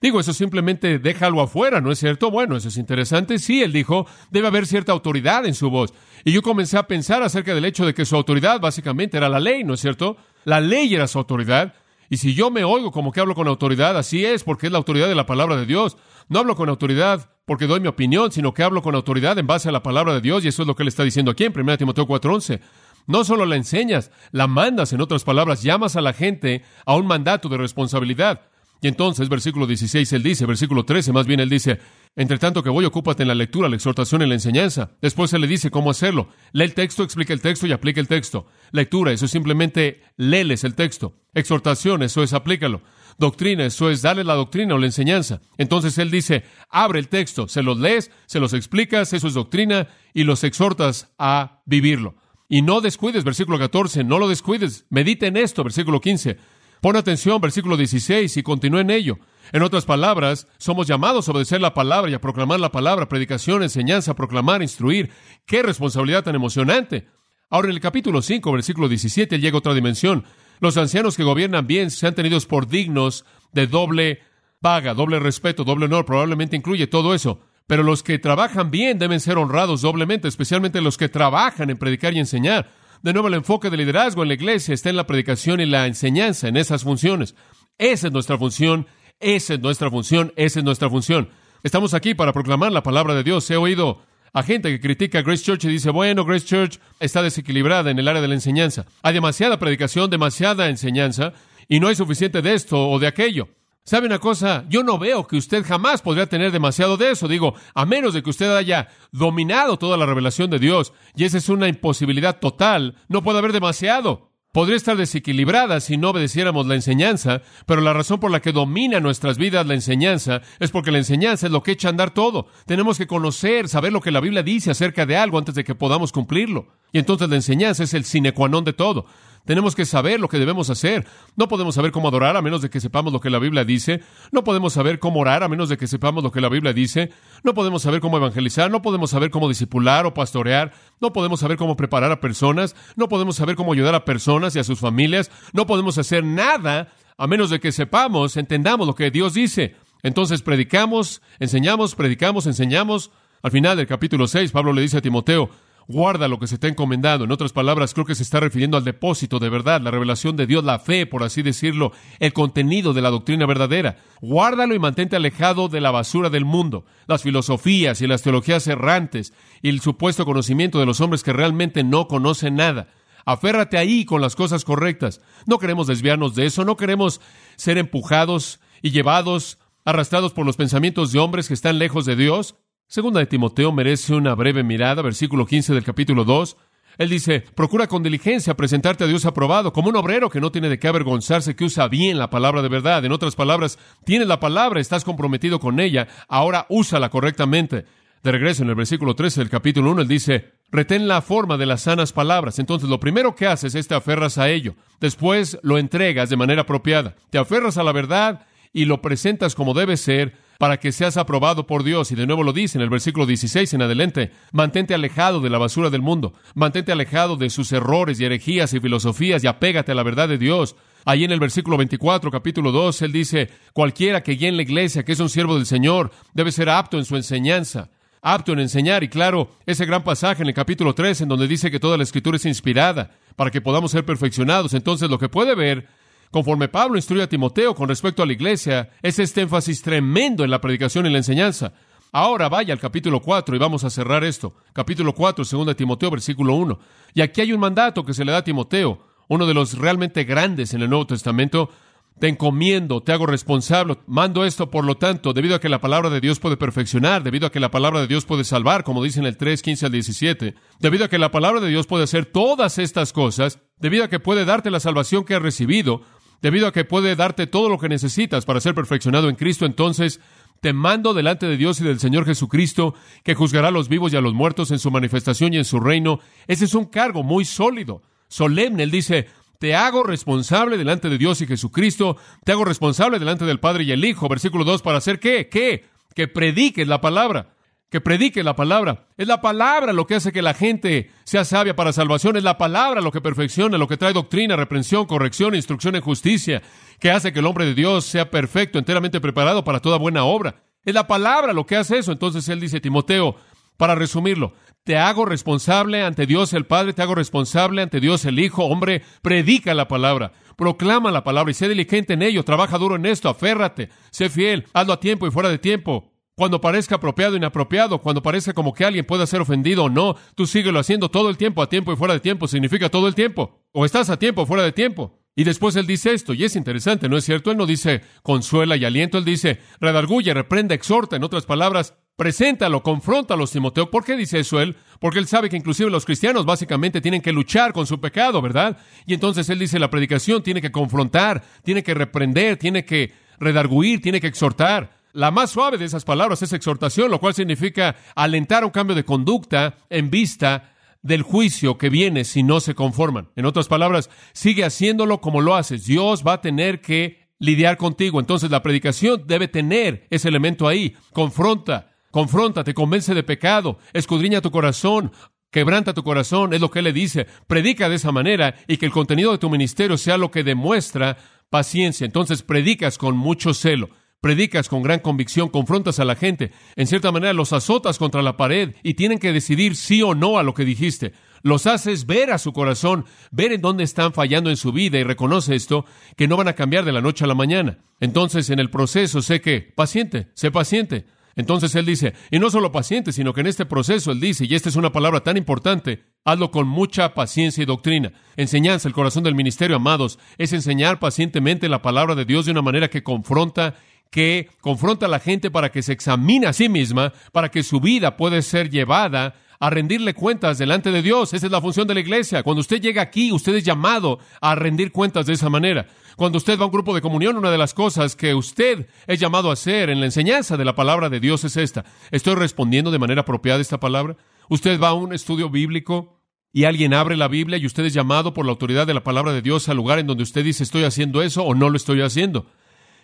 Digo, 0.05 0.19
eso 0.19 0.33
simplemente 0.33 0.99
déjalo 0.99 1.41
afuera, 1.41 1.81
¿no 1.81 1.91
es 1.91 1.97
cierto? 1.97 2.29
Bueno, 2.29 2.55
eso 2.55 2.67
es 2.67 2.77
interesante. 2.77 3.39
Sí, 3.39 3.63
él 3.63 3.73
dijo, 3.73 4.05
debe 4.29 4.45
haber 4.45 4.67
cierta 4.67 4.91
autoridad 4.91 5.47
en 5.47 5.55
su 5.55 5.71
voz. 5.71 5.95
Y 6.23 6.31
yo 6.31 6.43
comencé 6.43 6.77
a 6.77 6.85
pensar 6.85 7.23
acerca 7.23 7.55
del 7.55 7.65
hecho 7.65 7.87
de 7.87 7.95
que 7.95 8.05
su 8.05 8.15
autoridad 8.15 8.59
básicamente 8.59 9.17
era 9.17 9.29
la 9.29 9.39
ley, 9.39 9.63
¿no 9.63 9.73
es 9.73 9.79
cierto? 9.79 10.17
La 10.43 10.61
ley 10.61 10.93
era 10.93 11.07
su 11.07 11.17
autoridad. 11.17 11.73
Y 12.07 12.17
si 12.17 12.35
yo 12.35 12.51
me 12.51 12.63
oigo 12.63 12.91
como 12.91 13.11
que 13.11 13.19
hablo 13.19 13.33
con 13.33 13.47
autoridad, 13.47 13.97
así 13.97 14.23
es, 14.23 14.43
porque 14.43 14.67
es 14.67 14.71
la 14.71 14.77
autoridad 14.77 15.07
de 15.07 15.15
la 15.15 15.25
palabra 15.25 15.55
de 15.55 15.65
Dios. 15.65 15.97
No 16.29 16.37
hablo 16.37 16.55
con 16.55 16.69
autoridad 16.69 17.31
porque 17.45 17.65
doy 17.65 17.79
mi 17.79 17.87
opinión, 17.87 18.31
sino 18.31 18.53
que 18.53 18.61
hablo 18.61 18.83
con 18.83 18.93
autoridad 18.93 19.39
en 19.39 19.47
base 19.47 19.69
a 19.69 19.71
la 19.71 19.81
palabra 19.81 20.13
de 20.13 20.21
Dios, 20.21 20.45
y 20.45 20.49
eso 20.49 20.61
es 20.61 20.67
lo 20.67 20.75
que 20.75 20.83
él 20.83 20.89
está 20.89 21.01
diciendo 21.01 21.31
aquí 21.31 21.45
en 21.45 21.59
1 21.59 21.77
Timoteo 21.79 22.05
4:11. 22.05 22.61
No 23.07 23.23
solo 23.23 23.47
la 23.47 23.55
enseñas, 23.55 24.11
la 24.31 24.45
mandas, 24.45 24.93
en 24.93 25.01
otras 25.01 25.23
palabras, 25.23 25.63
llamas 25.63 25.95
a 25.95 26.01
la 26.01 26.13
gente 26.13 26.61
a 26.85 26.95
un 26.95 27.07
mandato 27.07 27.49
de 27.49 27.57
responsabilidad. 27.57 28.41
Y 28.85 28.87
entonces, 28.87 29.29
versículo 29.29 29.65
16, 29.65 30.13
él 30.13 30.21
dice, 30.21 30.45
versículo 30.45 30.85
13, 30.85 31.11
más 31.11 31.25
bien 31.25 31.39
él 31.39 31.49
dice, 31.49 31.79
entre 32.15 32.37
tanto 32.37 32.61
que 32.61 32.69
voy, 32.69 32.85
ocúpate 32.85 33.23
en 33.23 33.29
la 33.29 33.33
lectura, 33.33 33.67
la 33.67 33.77
exhortación 33.77 34.21
y 34.21 34.27
la 34.27 34.35
enseñanza. 34.35 34.91
Después 35.01 35.31
se 35.31 35.39
le 35.39 35.47
dice 35.47 35.71
cómo 35.71 35.89
hacerlo. 35.89 36.29
Lee 36.51 36.65
el 36.65 36.75
texto, 36.75 37.01
explica 37.01 37.33
el 37.33 37.41
texto 37.41 37.65
y 37.65 37.71
aplica 37.71 37.99
el 37.99 38.07
texto. 38.07 38.45
Lectura, 38.71 39.11
eso 39.11 39.25
es 39.25 39.31
simplemente 39.31 40.03
léeles 40.17 40.63
el 40.63 40.75
texto. 40.75 41.15
Exhortación, 41.33 42.03
eso 42.03 42.21
es 42.21 42.33
aplícalo. 42.33 42.83
Doctrina, 43.17 43.65
eso 43.65 43.89
es 43.89 44.03
darle 44.03 44.23
la 44.23 44.35
doctrina 44.35 44.75
o 44.75 44.77
la 44.77 44.85
enseñanza. 44.85 45.41
Entonces 45.57 45.97
él 45.97 46.11
dice, 46.11 46.43
abre 46.69 46.99
el 46.99 47.07
texto, 47.07 47.47
se 47.47 47.63
los 47.63 47.79
lees, 47.79 48.11
se 48.27 48.39
los 48.39 48.53
explicas, 48.53 49.13
eso 49.13 49.27
es 49.27 49.33
doctrina 49.33 49.87
y 50.13 50.25
los 50.25 50.43
exhortas 50.43 51.11
a 51.17 51.63
vivirlo. 51.65 52.17
Y 52.47 52.61
no 52.61 52.81
descuides, 52.81 53.23
versículo 53.23 53.57
14, 53.57 54.03
no 54.03 54.19
lo 54.19 54.27
descuides, 54.27 54.85
medita 54.91 55.25
en 55.25 55.37
esto, 55.37 55.63
versículo 55.63 55.99
15. 55.99 56.37
Pon 56.85 56.97
atención, 56.97 57.41
versículo 57.41 57.77
16, 57.77 58.37
y 58.37 58.43
continúa 58.43 58.81
en 58.81 58.91
ello. 58.91 59.17
En 59.51 59.63
otras 59.63 59.85
palabras, 59.85 60.47
somos 60.59 60.85
llamados 60.85 61.27
a 61.27 61.31
obedecer 61.31 61.59
la 61.59 61.73
palabra 61.73 62.11
y 62.11 62.13
a 62.13 62.21
proclamar 62.21 62.59
la 62.59 62.71
palabra, 62.71 63.09
predicación, 63.09 63.63
enseñanza, 63.63 64.15
proclamar, 64.15 64.61
instruir. 64.61 65.09
¡Qué 65.47 65.63
responsabilidad 65.63 66.23
tan 66.23 66.35
emocionante! 66.35 67.07
Ahora 67.49 67.69
en 67.69 67.73
el 67.73 67.79
capítulo 67.79 68.21
5, 68.21 68.51
versículo 68.51 68.87
17, 68.87 69.39
llega 69.39 69.57
otra 69.57 69.73
dimensión. 69.73 70.25
Los 70.59 70.77
ancianos 70.77 71.17
que 71.17 71.23
gobiernan 71.23 71.65
bien 71.65 71.89
sean 71.89 72.13
tenidos 72.13 72.45
por 72.45 72.67
dignos 72.67 73.25
de 73.51 73.65
doble 73.65 74.19
paga, 74.61 74.93
doble 74.93 75.19
respeto, 75.19 75.63
doble 75.63 75.85
honor, 75.85 76.05
probablemente 76.05 76.55
incluye 76.55 76.85
todo 76.85 77.15
eso. 77.15 77.39
Pero 77.65 77.81
los 77.81 78.03
que 78.03 78.19
trabajan 78.19 78.69
bien 78.69 78.99
deben 78.99 79.21
ser 79.21 79.39
honrados 79.39 79.81
doblemente, 79.81 80.27
especialmente 80.27 80.81
los 80.81 80.99
que 80.99 81.09
trabajan 81.09 81.71
en 81.71 81.77
predicar 81.77 82.13
y 82.13 82.19
enseñar. 82.19 82.69
De 83.05 83.13
nuevo, 83.13 83.27
el 83.27 83.35
enfoque 83.35 83.69
de 83.69 83.77
liderazgo 83.77 84.23
en 84.23 84.29
la 84.29 84.33
iglesia 84.33 84.73
está 84.73 84.89
en 84.89 84.95
la 84.95 85.05
predicación 85.05 85.59
y 85.59 85.67
la 85.67 85.85
enseñanza, 85.85 86.47
en 86.47 86.57
esas 86.57 86.83
funciones. 86.83 87.35
Esa 87.77 88.07
es 88.07 88.13
nuestra 88.13 88.35
función 88.35 88.87
esa 89.19 89.53
es 89.53 89.59
nuestra 89.59 89.91
función, 89.91 90.33
esa 90.35 90.59
es 90.59 90.65
nuestra 90.65 90.89
función. 90.89 91.29
Estamos 91.61 91.93
aquí 91.93 92.15
para 92.15 92.33
proclamar 92.33 92.71
la 92.71 92.81
palabra 92.81 93.13
de 93.13 93.23
Dios. 93.23 93.47
He 93.51 93.57
oído 93.57 94.01
a 94.33 94.41
gente 94.41 94.71
que 94.71 94.79
critica 94.79 95.19
a 95.19 95.21
Grace 95.21 95.43
Church 95.43 95.65
y 95.65 95.69
dice, 95.69 95.91
bueno, 95.91 96.25
Grace 96.25 96.47
Church 96.47 96.79
está 96.99 97.21
desequilibrada 97.21 97.91
en 97.91 97.99
el 97.99 98.07
área 98.07 98.23
de 98.23 98.27
la 98.27 98.33
enseñanza. 98.33 98.87
Hay 99.03 99.13
demasiada 99.13 99.59
predicación, 99.59 100.09
demasiada 100.09 100.67
enseñanza, 100.67 101.33
y 101.67 101.79
no 101.79 101.87
hay 101.87 101.95
suficiente 101.95 102.41
de 102.41 102.55
esto 102.55 102.89
o 102.89 102.97
de 102.97 103.05
aquello. 103.05 103.49
¿Sabe 103.87 104.07
una 104.07 104.17
cosa? 104.17 104.65
Yo 104.67 104.83
no 104.83 104.97
veo 104.97 105.27
que 105.27 105.37
usted 105.37 105.63
jamás 105.63 106.01
podría 106.01 106.25
tener 106.25 106.51
demasiado 106.51 106.97
de 106.97 107.11
eso. 107.11 107.27
Digo, 107.27 107.53
a 107.75 107.85
menos 107.85 108.15
de 108.15 108.23
que 108.23 108.31
usted 108.31 108.51
haya 108.55 108.87
dominado 109.11 109.77
toda 109.77 109.95
la 109.95 110.07
revelación 110.07 110.49
de 110.49 110.57
Dios, 110.57 110.91
y 111.15 111.23
esa 111.23 111.37
es 111.37 111.49
una 111.49 111.67
imposibilidad 111.67 112.39
total, 112.39 112.95
no 113.09 113.21
puede 113.21 113.37
haber 113.37 113.53
demasiado 113.53 114.31
podría 114.55 114.77
estar 114.77 114.95
desequilibrada 114.95 115.81
si 115.81 115.97
no 115.97 116.11
obedeciéramos 116.11 116.65
la 116.65 116.75
enseñanza, 116.75 117.41
pero 117.65 117.81
la 117.81 117.91
razón 117.91 118.21
por 118.21 118.31
la 118.31 118.39
que 118.39 118.53
domina 118.53 119.01
nuestras 119.01 119.37
vidas 119.37 119.67
la 119.67 119.73
enseñanza 119.73 120.43
es 120.61 120.71
porque 120.71 120.93
la 120.93 120.97
enseñanza 120.97 121.47
es 121.47 121.51
lo 121.51 121.61
que 121.61 121.73
echa 121.73 121.89
a 121.89 121.91
andar 121.91 122.13
todo. 122.13 122.47
Tenemos 122.65 122.97
que 122.97 123.05
conocer, 123.05 123.67
saber 123.67 123.91
lo 123.91 123.99
que 123.99 124.11
la 124.11 124.21
Biblia 124.21 124.43
dice 124.43 124.71
acerca 124.71 125.05
de 125.05 125.17
algo 125.17 125.39
antes 125.39 125.55
de 125.55 125.65
que 125.65 125.75
podamos 125.75 126.13
cumplirlo. 126.13 126.69
Y 126.93 126.99
entonces 126.99 127.27
la 127.27 127.35
enseñanza 127.35 127.83
es 127.83 127.93
el 127.93 128.05
sine 128.05 128.31
qua 128.31 128.47
non 128.47 128.63
de 128.63 128.71
todo. 128.71 129.07
Tenemos 129.45 129.75
que 129.75 129.85
saber 129.85 130.19
lo 130.19 130.27
que 130.27 130.39
debemos 130.39 130.69
hacer. 130.69 131.05
No 131.35 131.47
podemos 131.47 131.75
saber 131.75 131.91
cómo 131.91 132.07
adorar 132.07 132.35
a 132.35 132.41
menos 132.41 132.61
de 132.61 132.69
que 132.69 132.79
sepamos 132.79 133.13
lo 133.13 133.21
que 133.21 133.29
la 133.29 133.39
Biblia 133.39 133.63
dice. 133.63 134.01
No 134.31 134.43
podemos 134.43 134.73
saber 134.73 134.99
cómo 134.99 135.19
orar 135.19 135.43
a 135.43 135.47
menos 135.47 135.69
de 135.69 135.77
que 135.77 135.87
sepamos 135.87 136.23
lo 136.23 136.31
que 136.31 136.41
la 136.41 136.49
Biblia 136.49 136.73
dice. 136.73 137.11
No 137.43 137.53
podemos 137.53 137.83
saber 137.83 138.01
cómo 138.01 138.17
evangelizar. 138.17 138.71
No 138.71 138.81
podemos 138.81 139.11
saber 139.11 139.29
cómo 139.29 139.47
discipular 139.47 140.05
o 140.05 140.13
pastorear. 140.13 140.73
No 140.99 141.13
podemos 141.13 141.39
saber 141.39 141.57
cómo 141.57 141.77
preparar 141.77 142.11
a 142.11 142.19
personas. 142.19 142.75
No 142.95 143.07
podemos 143.07 143.35
saber 143.35 143.55
cómo 143.55 143.73
ayudar 143.73 143.95
a 143.95 144.05
personas 144.05 144.55
y 144.55 144.59
a 144.59 144.63
sus 144.63 144.79
familias. 144.79 145.31
No 145.53 145.65
podemos 145.65 145.97
hacer 145.97 146.23
nada 146.23 146.89
a 147.17 147.27
menos 147.27 147.49
de 147.49 147.59
que 147.59 147.71
sepamos, 147.71 148.37
entendamos 148.37 148.87
lo 148.87 148.95
que 148.95 149.11
Dios 149.11 149.33
dice. 149.33 149.75
Entonces 150.03 150.41
predicamos, 150.41 151.21
enseñamos, 151.39 151.95
predicamos, 151.95 152.45
enseñamos. 152.45 153.11
Al 153.41 153.51
final 153.51 153.77
del 153.77 153.87
capítulo 153.87 154.27
6, 154.27 154.51
Pablo 154.51 154.73
le 154.73 154.81
dice 154.81 154.97
a 154.97 155.01
Timoteo, 155.01 155.49
Guarda 155.87 156.27
lo 156.27 156.39
que 156.39 156.47
se 156.47 156.57
te 156.57 156.65
ha 156.65 156.69
encomendado. 156.71 157.25
En 157.25 157.31
otras 157.31 157.53
palabras, 157.53 157.93
creo 157.93 158.05
que 158.05 158.15
se 158.15 158.23
está 158.23 158.39
refiriendo 158.39 158.75
al 158.77 158.83
depósito 158.83 159.37
de 159.37 159.49
verdad, 159.49 159.81
la 159.81 159.91
revelación 159.91 160.35
de 160.35 160.47
Dios, 160.47 160.63
la 160.63 160.79
fe, 160.79 161.05
por 161.05 161.23
así 161.23 161.43
decirlo, 161.43 161.91
el 162.19 162.33
contenido 162.33 162.93
de 162.93 163.01
la 163.01 163.11
doctrina 163.11 163.45
verdadera. 163.45 163.97
Guárdalo 164.19 164.73
y 164.73 164.79
mantente 164.79 165.15
alejado 165.15 165.67
de 165.67 165.81
la 165.81 165.91
basura 165.91 166.31
del 166.31 166.43
mundo, 166.43 166.85
las 167.07 167.21
filosofías 167.21 168.01
y 168.01 168.07
las 168.07 168.23
teologías 168.23 168.65
errantes 168.67 169.33
y 169.61 169.69
el 169.69 169.79
supuesto 169.79 170.25
conocimiento 170.25 170.79
de 170.79 170.87
los 170.87 171.01
hombres 171.01 171.21
que 171.21 171.33
realmente 171.33 171.83
no 171.83 172.07
conocen 172.07 172.55
nada. 172.55 172.87
Aférrate 173.25 173.77
ahí 173.77 174.05
con 174.05 174.21
las 174.21 174.35
cosas 174.35 174.65
correctas. 174.65 175.21
No 175.45 175.59
queremos 175.59 175.87
desviarnos 175.87 176.35
de 176.35 176.45
eso, 176.45 176.65
no 176.65 176.77
queremos 176.77 177.21
ser 177.57 177.77
empujados 177.77 178.59
y 178.81 178.91
llevados, 178.91 179.59
arrastrados 179.83 180.33
por 180.33 180.45
los 180.45 180.57
pensamientos 180.57 181.11
de 181.11 181.19
hombres 181.19 181.47
que 181.47 181.53
están 181.53 181.77
lejos 181.77 182.05
de 182.05 182.15
Dios. 182.15 182.55
Segunda 182.87 183.19
de 183.19 183.25
Timoteo 183.25 183.71
merece 183.71 184.13
una 184.13 184.35
breve 184.35 184.63
mirada, 184.63 185.01
versículo 185.01 185.47
15 185.47 185.73
del 185.73 185.83
capítulo 185.83 186.23
2. 186.23 186.55
Él 186.99 187.09
dice, 187.09 187.43
procura 187.55 187.87
con 187.87 188.03
diligencia 188.03 188.55
presentarte 188.55 189.03
a 189.03 189.07
Dios 189.07 189.25
aprobado, 189.25 189.73
como 189.73 189.89
un 189.89 189.95
obrero 189.95 190.29
que 190.29 190.39
no 190.39 190.51
tiene 190.51 190.69
de 190.69 190.77
qué 190.77 190.87
avergonzarse, 190.87 191.55
que 191.55 191.65
usa 191.65 191.87
bien 191.87 192.19
la 192.19 192.29
palabra 192.29 192.61
de 192.61 192.69
verdad. 192.69 193.03
En 193.03 193.11
otras 193.11 193.35
palabras, 193.35 193.79
tienes 194.05 194.27
la 194.27 194.39
palabra, 194.39 194.79
estás 194.79 195.03
comprometido 195.03 195.59
con 195.59 195.79
ella, 195.79 196.07
ahora 196.29 196.67
úsala 196.69 197.09
correctamente. 197.09 197.85
De 198.21 198.31
regreso 198.31 198.61
en 198.61 198.69
el 198.69 198.75
versículo 198.75 199.15
13 199.15 199.41
del 199.41 199.49
capítulo 199.49 199.91
1, 199.91 200.03
él 200.03 200.07
dice, 200.07 200.51
retén 200.71 201.07
la 201.07 201.23
forma 201.23 201.57
de 201.57 201.65
las 201.65 201.81
sanas 201.81 202.13
palabras. 202.13 202.59
Entonces 202.59 202.87
lo 202.87 202.99
primero 202.99 203.35
que 203.35 203.47
haces 203.47 203.73
es 203.73 203.87
te 203.87 203.95
aferras 203.95 204.37
a 204.37 204.49
ello. 204.49 204.75
Después 204.99 205.57
lo 205.63 205.79
entregas 205.79 206.29
de 206.29 206.37
manera 206.37 206.61
apropiada. 206.61 207.15
Te 207.31 207.39
aferras 207.39 207.77
a 207.79 207.83
la 207.83 207.91
verdad 207.91 208.45
y 208.73 208.85
lo 208.85 209.01
presentas 209.01 209.55
como 209.55 209.73
debe 209.73 209.97
ser 209.97 210.44
para 210.57 210.77
que 210.77 210.91
seas 210.91 211.17
aprobado 211.17 211.67
por 211.67 211.83
Dios. 211.83 212.11
Y 212.11 212.15
de 212.15 212.25
nuevo 212.25 212.43
lo 212.43 212.53
dice 212.53 212.77
en 212.77 212.81
el 212.81 212.89
versículo 212.89 213.25
16 213.25 213.73
en 213.73 213.81
adelante, 213.81 214.31
mantente 214.51 214.93
alejado 214.93 215.39
de 215.39 215.49
la 215.49 215.57
basura 215.57 215.89
del 215.89 216.01
mundo, 216.01 216.33
mantente 216.53 216.91
alejado 216.91 217.35
de 217.35 217.49
sus 217.49 217.71
errores 217.71 218.19
y 218.19 218.25
herejías 218.25 218.73
y 218.73 218.79
filosofías 218.79 219.43
y 219.43 219.47
apégate 219.47 219.91
a 219.91 219.95
la 219.95 220.03
verdad 220.03 220.29
de 220.29 220.37
Dios. 220.37 220.75
Ahí 221.05 221.23
en 221.23 221.31
el 221.31 221.39
versículo 221.39 221.77
24, 221.77 222.31
capítulo 222.31 222.71
2, 222.71 223.03
él 223.03 223.11
dice, 223.11 223.49
cualquiera 223.73 224.23
que 224.23 224.33
guíe 224.33 224.47
en 224.47 224.55
la 224.57 224.63
iglesia, 224.63 225.03
que 225.03 225.11
es 225.11 225.19
un 225.19 225.29
siervo 225.29 225.55
del 225.55 225.67
Señor, 225.67 226.11
debe 226.33 226.51
ser 226.51 226.67
apto 226.67 226.97
en 226.97 227.05
su 227.05 227.15
enseñanza, 227.15 227.89
apto 228.23 228.53
en 228.53 228.59
enseñar. 228.59 229.03
Y 229.03 229.07
claro, 229.07 229.51
ese 229.67 229.85
gran 229.85 230.03
pasaje 230.03 230.41
en 230.41 230.47
el 230.47 230.55
capítulo 230.55 230.95
3, 230.95 231.21
en 231.21 231.29
donde 231.29 231.47
dice 231.47 231.69
que 231.69 231.79
toda 231.79 231.97
la 231.97 232.03
escritura 232.03 232.37
es 232.37 232.45
inspirada 232.45 233.11
para 233.35 233.51
que 233.51 233.61
podamos 233.61 233.91
ser 233.91 234.03
perfeccionados. 234.03 234.73
Entonces, 234.73 235.07
lo 235.07 235.19
que 235.19 235.29
puede 235.29 235.53
ver 235.53 235.87
conforme 236.31 236.67
Pablo 236.67 236.97
instruye 236.97 237.23
a 237.23 237.29
Timoteo 237.29 237.75
con 237.75 237.89
respecto 237.89 238.23
a 238.23 238.25
la 238.25 238.33
iglesia, 238.33 238.89
es 239.01 239.19
este 239.19 239.41
énfasis 239.41 239.81
tremendo 239.81 240.43
en 240.43 240.51
la 240.51 240.61
predicación 240.61 241.05
y 241.05 241.09
la 241.09 241.17
enseñanza. 241.17 241.73
Ahora 242.17 242.47
vaya 242.47 242.73
al 242.73 242.79
capítulo 242.79 243.21
4 243.21 243.57
y 243.57 243.59
vamos 243.59 243.83
a 243.83 243.89
cerrar 243.89 244.23
esto. 244.23 244.53
Capítulo 244.71 245.13
4, 245.13 245.43
2 245.43 245.75
Timoteo, 245.75 246.09
versículo 246.09 246.55
1. 246.55 246.79
Y 247.13 247.19
aquí 247.19 247.41
hay 247.41 247.51
un 247.51 247.59
mandato 247.59 248.05
que 248.05 248.13
se 248.13 248.23
le 248.23 248.31
da 248.31 248.37
a 248.37 248.43
Timoteo, 248.45 249.01
uno 249.27 249.45
de 249.45 249.53
los 249.53 249.77
realmente 249.77 250.23
grandes 250.23 250.73
en 250.73 250.81
el 250.81 250.89
Nuevo 250.89 251.07
Testamento. 251.07 251.69
Te 252.17 252.29
encomiendo, 252.29 253.03
te 253.03 253.11
hago 253.11 253.25
responsable. 253.25 253.97
Mando 254.07 254.45
esto, 254.45 254.71
por 254.71 254.85
lo 254.85 254.95
tanto, 254.95 255.33
debido 255.33 255.55
a 255.55 255.59
que 255.59 255.67
la 255.67 255.81
palabra 255.81 256.09
de 256.09 256.21
Dios 256.21 256.39
puede 256.39 256.55
perfeccionar, 256.55 257.21
debido 257.21 257.47
a 257.47 257.51
que 257.51 257.59
la 257.59 257.69
palabra 257.69 257.99
de 257.99 258.07
Dios 258.07 258.23
puede 258.23 258.45
salvar, 258.45 258.85
como 258.85 259.03
dice 259.03 259.19
en 259.19 259.25
el 259.25 259.35
3, 259.35 259.61
15 259.61 259.87
al 259.87 259.91
17, 259.91 260.55
debido 260.79 261.03
a 261.03 261.09
que 261.09 261.19
la 261.19 261.31
palabra 261.31 261.59
de 261.59 261.67
Dios 261.67 261.85
puede 261.85 262.05
hacer 262.05 262.25
todas 262.25 262.77
estas 262.77 263.11
cosas, 263.11 263.59
debido 263.81 264.05
a 264.05 264.07
que 264.07 264.21
puede 264.21 264.45
darte 264.45 264.71
la 264.71 264.79
salvación 264.79 265.25
que 265.25 265.35
has 265.35 265.41
recibido, 265.41 266.03
debido 266.45 266.67
a 266.67 266.71
que 266.71 266.85
puede 266.85 267.15
darte 267.15 267.47
todo 267.47 267.69
lo 267.69 267.79
que 267.79 267.89
necesitas 267.89 268.45
para 268.45 268.61
ser 268.61 268.75
perfeccionado 268.75 269.29
en 269.29 269.35
Cristo, 269.35 269.65
entonces 269.65 270.21
te 270.61 270.73
mando 270.73 271.15
delante 271.15 271.47
de 271.47 271.57
Dios 271.57 271.81
y 271.81 271.83
del 271.83 271.99
Señor 271.99 272.23
Jesucristo, 272.23 272.93
que 273.23 273.33
juzgará 273.33 273.69
a 273.69 273.71
los 273.71 273.89
vivos 273.89 274.13
y 274.13 274.15
a 274.15 274.21
los 274.21 274.35
muertos 274.35 274.69
en 274.69 274.77
su 274.77 274.91
manifestación 274.91 275.55
y 275.55 275.57
en 275.57 275.65
su 275.65 275.79
reino. 275.79 276.19
Ese 276.45 276.65
es 276.65 276.75
un 276.75 276.85
cargo 276.85 277.23
muy 277.23 277.45
sólido, 277.45 278.03
solemne. 278.27 278.83
Él 278.83 278.91
dice, 278.91 279.27
te 279.57 279.73
hago 279.73 280.03
responsable 280.03 280.77
delante 280.77 281.09
de 281.09 281.17
Dios 281.17 281.41
y 281.41 281.47
Jesucristo, 281.47 282.15
te 282.43 282.51
hago 282.51 282.63
responsable 282.63 283.17
delante 283.17 283.45
del 283.45 283.59
Padre 283.59 283.83
y 283.83 283.91
el 283.91 284.05
Hijo. 284.05 284.29
Versículo 284.29 284.65
2, 284.65 284.83
para 284.83 284.99
hacer 284.99 285.19
qué? 285.19 285.49
¿Qué? 285.49 285.85
Que 286.13 286.27
prediques 286.27 286.87
la 286.87 287.01
palabra 287.01 287.54
que 287.95 288.01
predique 288.01 288.43
la 288.43 288.57
palabra. 288.57 289.05
Es 289.15 289.25
la 289.25 289.39
palabra 289.39 289.93
lo 289.93 290.05
que 290.05 290.15
hace 290.15 290.33
que 290.33 290.41
la 290.41 290.53
gente 290.53 291.11
sea 291.23 291.45
sabia 291.45 291.77
para 291.77 291.93
salvación. 291.93 292.35
Es 292.35 292.43
la 292.43 292.57
palabra 292.57 292.99
lo 292.99 293.09
que 293.09 293.21
perfecciona, 293.21 293.77
lo 293.77 293.87
que 293.87 293.95
trae 293.95 294.11
doctrina, 294.11 294.57
reprensión, 294.57 295.05
corrección, 295.05 295.55
instrucción 295.55 295.95
en 295.95 296.01
justicia, 296.01 296.61
que 296.99 297.09
hace 297.09 297.31
que 297.31 297.39
el 297.39 297.45
hombre 297.45 297.63
de 297.63 297.73
Dios 297.73 298.03
sea 298.03 298.29
perfecto, 298.29 298.79
enteramente 298.79 299.21
preparado 299.21 299.63
para 299.63 299.79
toda 299.79 299.97
buena 299.97 300.25
obra. 300.25 300.61
Es 300.83 300.93
la 300.93 301.07
palabra 301.07 301.53
lo 301.53 301.65
que 301.65 301.77
hace 301.77 301.97
eso. 301.97 302.11
Entonces 302.11 302.49
él 302.49 302.59
dice, 302.59 302.81
Timoteo, 302.81 303.37
para 303.77 303.95
resumirlo, 303.95 304.51
te 304.83 304.97
hago 304.97 305.23
responsable 305.23 306.03
ante 306.03 306.25
Dios 306.25 306.51
el 306.51 306.65
Padre, 306.65 306.91
te 306.91 307.01
hago 307.01 307.15
responsable 307.15 307.81
ante 307.81 308.01
Dios 308.01 308.25
el 308.25 308.39
Hijo. 308.39 308.65
Hombre, 308.65 309.03
predica 309.21 309.73
la 309.73 309.87
palabra, 309.87 310.33
proclama 310.57 311.11
la 311.11 311.23
palabra 311.23 311.51
y 311.51 311.53
sé 311.53 311.69
diligente 311.69 312.11
en 312.11 312.23
ello, 312.23 312.43
trabaja 312.43 312.77
duro 312.77 312.97
en 312.97 313.05
esto, 313.05 313.29
aférrate, 313.29 313.87
sé 314.11 314.27
fiel, 314.27 314.65
hazlo 314.73 314.91
a 314.91 314.99
tiempo 314.99 315.25
y 315.27 315.31
fuera 315.31 315.47
de 315.47 315.59
tiempo 315.59 316.11
cuando 316.35 316.59
parezca 316.59 316.95
apropiado 316.95 317.37
inapropiado, 317.37 318.01
cuando 318.01 318.21
parezca 318.21 318.53
como 318.53 318.73
que 318.73 318.85
alguien 318.85 319.05
pueda 319.05 319.25
ser 319.25 319.41
ofendido 319.41 319.85
o 319.85 319.89
no, 319.89 320.15
tú 320.35 320.45
síguelo 320.45 320.79
haciendo 320.79 321.09
todo 321.09 321.29
el 321.29 321.37
tiempo, 321.37 321.61
a 321.61 321.69
tiempo 321.69 321.93
y 321.93 321.95
fuera 321.95 322.13
de 322.13 322.19
tiempo, 322.19 322.47
significa 322.47 322.89
todo 322.89 323.07
el 323.07 323.15
tiempo. 323.15 323.63
O 323.71 323.85
estás 323.85 324.09
a 324.09 324.19
tiempo 324.19 324.45
fuera 324.45 324.63
de 324.63 324.73
tiempo. 324.73 325.19
Y 325.37 325.43
después 325.43 325.75
él 325.75 325.85
dice 325.85 326.13
esto, 326.13 326.33
y 326.33 326.45
es 326.45 326.55
interesante, 326.55 327.09
¿no 327.09 327.17
es 327.17 327.25
cierto? 327.25 327.51
Él 327.51 327.57
no 327.57 327.65
dice 327.65 328.01
consuela 328.23 328.77
y 328.77 328.85
aliento, 328.85 329.17
él 329.17 329.25
dice 329.25 329.59
redarguye, 329.81 330.33
reprende, 330.33 330.75
exhorta, 330.75 331.17
en 331.17 331.23
otras 331.23 331.45
palabras, 331.45 331.93
preséntalo, 332.15 332.83
confróntalo, 332.83 333.45
Timoteo. 333.45 333.91
¿Por 333.91 334.05
qué 334.05 334.15
dice 334.15 334.39
eso 334.39 334.61
él? 334.61 334.77
Porque 334.99 335.19
él 335.19 335.27
sabe 335.27 335.49
que 335.49 335.57
inclusive 335.57 335.89
los 335.89 336.05
cristianos 336.05 336.45
básicamente 336.45 337.01
tienen 337.01 337.21
que 337.21 337.33
luchar 337.33 337.73
con 337.73 337.85
su 337.85 337.99
pecado, 337.99 338.41
¿verdad? 338.41 338.77
Y 339.05 339.13
entonces 339.13 339.49
él 339.49 339.59
dice 339.59 339.77
la 339.77 339.89
predicación 339.89 340.41
tiene 340.41 340.61
que 340.61 340.71
confrontar, 340.71 341.43
tiene 341.63 341.83
que 341.83 341.93
reprender, 341.93 342.57
tiene 342.57 342.85
que 342.85 343.13
redarguir, 343.37 344.01
tiene 344.01 344.21
que 344.21 344.27
exhortar. 344.27 344.94
La 345.15 345.31
más 345.31 345.51
suave 345.51 345.77
de 345.77 345.85
esas 345.85 346.03
palabras 346.03 346.41
es 346.41 346.51
exhortación, 346.51 347.09
lo 347.09 347.21
cual 347.21 347.33
significa 347.33 347.95
alentar 348.15 348.65
un 348.65 348.69
cambio 348.69 348.97
de 348.97 349.05
conducta 349.05 349.77
en 349.89 350.09
vista 350.09 350.73
del 351.03 351.21
juicio 351.21 351.77
que 351.77 351.89
viene 351.89 352.25
si 352.25 352.43
no 352.43 352.59
se 352.59 352.75
conforman. 352.75 353.29
En 353.37 353.45
otras 353.45 353.69
palabras, 353.69 354.09
sigue 354.33 354.65
haciéndolo 354.65 355.21
como 355.21 355.39
lo 355.39 355.55
haces. 355.55 355.85
Dios 355.85 356.25
va 356.27 356.33
a 356.33 356.41
tener 356.41 356.81
que 356.81 357.29
lidiar 357.39 357.77
contigo. 357.77 358.19
Entonces 358.19 358.51
la 358.51 358.61
predicación 358.61 359.23
debe 359.25 359.47
tener 359.47 360.05
ese 360.09 360.27
elemento 360.27 360.67
ahí. 360.67 360.97
Confronta, 361.13 361.93
confronta, 362.11 362.65
te 362.65 362.73
convence 362.73 363.13
de 363.13 363.23
pecado, 363.23 363.79
escudriña 363.93 364.41
tu 364.41 364.51
corazón, 364.51 365.13
quebranta 365.49 365.93
tu 365.93 366.03
corazón, 366.03 366.53
es 366.53 366.59
lo 366.59 366.69
que 366.69 366.79
él 366.79 366.85
le 366.85 366.91
dice. 366.91 367.25
Predica 367.47 367.87
de 367.87 367.95
esa 367.95 368.11
manera 368.11 368.55
y 368.67 368.75
que 368.75 368.85
el 368.85 368.91
contenido 368.91 369.31
de 369.31 369.37
tu 369.37 369.49
ministerio 369.49 369.97
sea 369.97 370.17
lo 370.17 370.29
que 370.29 370.43
demuestra 370.43 371.15
paciencia. 371.49 372.03
Entonces 372.03 372.41
predicas 372.41 372.97
con 372.97 373.15
mucho 373.15 373.53
celo 373.53 373.91
predicas 374.25 374.69
con 374.69 374.81
gran 374.81 375.01
convicción, 375.01 375.49
confrontas 375.49 375.99
a 375.99 376.03
la 376.03 376.15
gente, 376.15 376.51
en 376.75 376.87
cierta 376.87 377.11
manera 377.11 377.31
los 377.31 377.53
azotas 377.53 377.99
contra 377.99 378.23
la 378.23 378.37
pared 378.37 378.73
y 378.81 378.95
tienen 378.95 379.19
que 379.19 379.31
decidir 379.31 379.75
sí 379.75 380.01
o 380.01 380.15
no 380.15 380.39
a 380.39 380.43
lo 380.43 380.55
que 380.55 380.65
dijiste. 380.65 381.13
Los 381.43 381.67
haces 381.67 382.07
ver 382.07 382.31
a 382.31 382.39
su 382.39 382.51
corazón, 382.51 383.05
ver 383.29 383.51
en 383.51 383.61
dónde 383.61 383.83
están 383.83 384.13
fallando 384.13 384.49
en 384.49 384.57
su 384.57 384.71
vida 384.71 384.97
y 384.97 385.03
reconoce 385.03 385.53
esto, 385.53 385.85
que 386.17 386.27
no 386.27 386.37
van 386.37 386.47
a 386.47 386.53
cambiar 386.53 386.85
de 386.85 386.91
la 386.91 387.01
noche 387.01 387.23
a 387.23 387.27
la 387.27 387.35
mañana. 387.35 387.77
Entonces, 387.99 388.49
en 388.49 388.57
el 388.57 388.71
proceso, 388.71 389.21
sé 389.21 389.41
que, 389.41 389.61
paciente, 389.61 390.29
sé 390.33 390.49
paciente. 390.49 391.05
Entonces 391.35 391.75
él 391.75 391.85
dice, 391.85 392.13
y 392.31 392.39
no 392.39 392.49
solo 392.49 392.71
paciente, 392.71 393.11
sino 393.11 393.33
que 393.33 393.41
en 393.41 393.47
este 393.47 393.65
proceso 393.65 394.11
él 394.11 394.21
dice, 394.21 394.45
y 394.45 394.55
esta 394.55 394.69
es 394.69 394.75
una 394.75 394.91
palabra 394.91 395.19
tan 395.21 395.37
importante, 395.37 396.05
hazlo 396.23 396.49
con 396.49 396.67
mucha 396.67 397.13
paciencia 397.13 397.61
y 397.61 397.65
doctrina. 397.65 398.13
Enseñanza, 398.37 398.87
el 398.87 398.93
corazón 398.93 399.23
del 399.23 399.35
ministerio, 399.35 399.75
amados, 399.75 400.17
es 400.37 400.53
enseñar 400.53 400.97
pacientemente 400.97 401.67
la 401.67 401.81
palabra 401.81 402.15
de 402.15 402.25
Dios 402.25 402.45
de 402.45 402.51
una 402.51 402.61
manera 402.61 402.89
que 402.89 403.03
confronta 403.03 403.75
que 404.11 404.49
confronta 404.61 405.05
a 405.05 405.09
la 405.09 405.19
gente 405.19 405.51
para 405.51 405.71
que 405.71 405.81
se 405.81 405.93
examine 405.93 406.47
a 406.47 406.53
sí 406.53 406.69
misma, 406.69 407.13
para 407.31 407.49
que 407.49 407.63
su 407.63 407.79
vida 407.79 408.17
pueda 408.17 408.41
ser 408.41 408.69
llevada 408.69 409.35
a 409.59 409.69
rendirle 409.69 410.13
cuentas 410.13 410.57
delante 410.57 410.91
de 410.91 411.01
Dios. 411.01 411.33
Esa 411.33 411.45
es 411.45 411.51
la 411.51 411.61
función 411.61 411.87
de 411.87 411.93
la 411.93 411.99
iglesia. 411.99 412.43
Cuando 412.43 412.61
usted 412.61 412.81
llega 412.81 413.01
aquí, 413.01 413.31
usted 413.31 413.55
es 413.55 413.63
llamado 413.63 414.19
a 414.41 414.55
rendir 414.55 414.91
cuentas 414.91 415.25
de 415.25 415.33
esa 415.33 415.49
manera. 415.49 415.87
Cuando 416.15 416.37
usted 416.37 416.57
va 416.57 416.63
a 416.63 416.67
un 416.67 416.71
grupo 416.71 416.93
de 416.93 417.01
comunión, 417.01 417.37
una 417.37 417.51
de 417.51 417.57
las 417.57 417.73
cosas 417.73 418.15
que 418.15 418.33
usted 418.33 418.87
es 419.07 419.19
llamado 419.19 419.49
a 419.49 419.53
hacer 419.53 419.89
en 419.89 419.99
la 419.99 420.05
enseñanza 420.05 420.55
de 420.57 420.65
la 420.65 420.75
palabra 420.75 421.09
de 421.09 421.19
Dios 421.19 421.43
es 421.43 421.57
esta. 421.57 421.85
¿Estoy 422.11 422.35
respondiendo 422.35 422.91
de 422.91 422.99
manera 422.99 423.21
apropiada 423.21 423.59
esta 423.59 423.79
palabra? 423.79 424.15
Usted 424.49 424.79
va 424.79 424.89
a 424.89 424.93
un 424.93 425.13
estudio 425.13 425.49
bíblico 425.49 426.21
y 426.53 426.63
alguien 426.63 426.93
abre 426.93 427.17
la 427.17 427.27
Biblia 427.27 427.57
y 427.57 427.65
usted 427.65 427.83
es 427.85 427.93
llamado 427.93 428.33
por 428.33 428.45
la 428.45 428.51
autoridad 428.51 428.87
de 428.87 428.93
la 428.93 429.03
palabra 429.03 429.33
de 429.33 429.41
Dios 429.41 429.67
al 429.67 429.75
lugar 429.75 429.99
en 429.99 430.07
donde 430.07 430.23
usted 430.23 430.43
dice 430.43 430.63
estoy 430.63 430.85
haciendo 430.85 431.21
eso 431.21 431.43
o 431.43 431.53
no 431.53 431.69
lo 431.69 431.75
estoy 431.75 432.01
haciendo. 432.01 432.45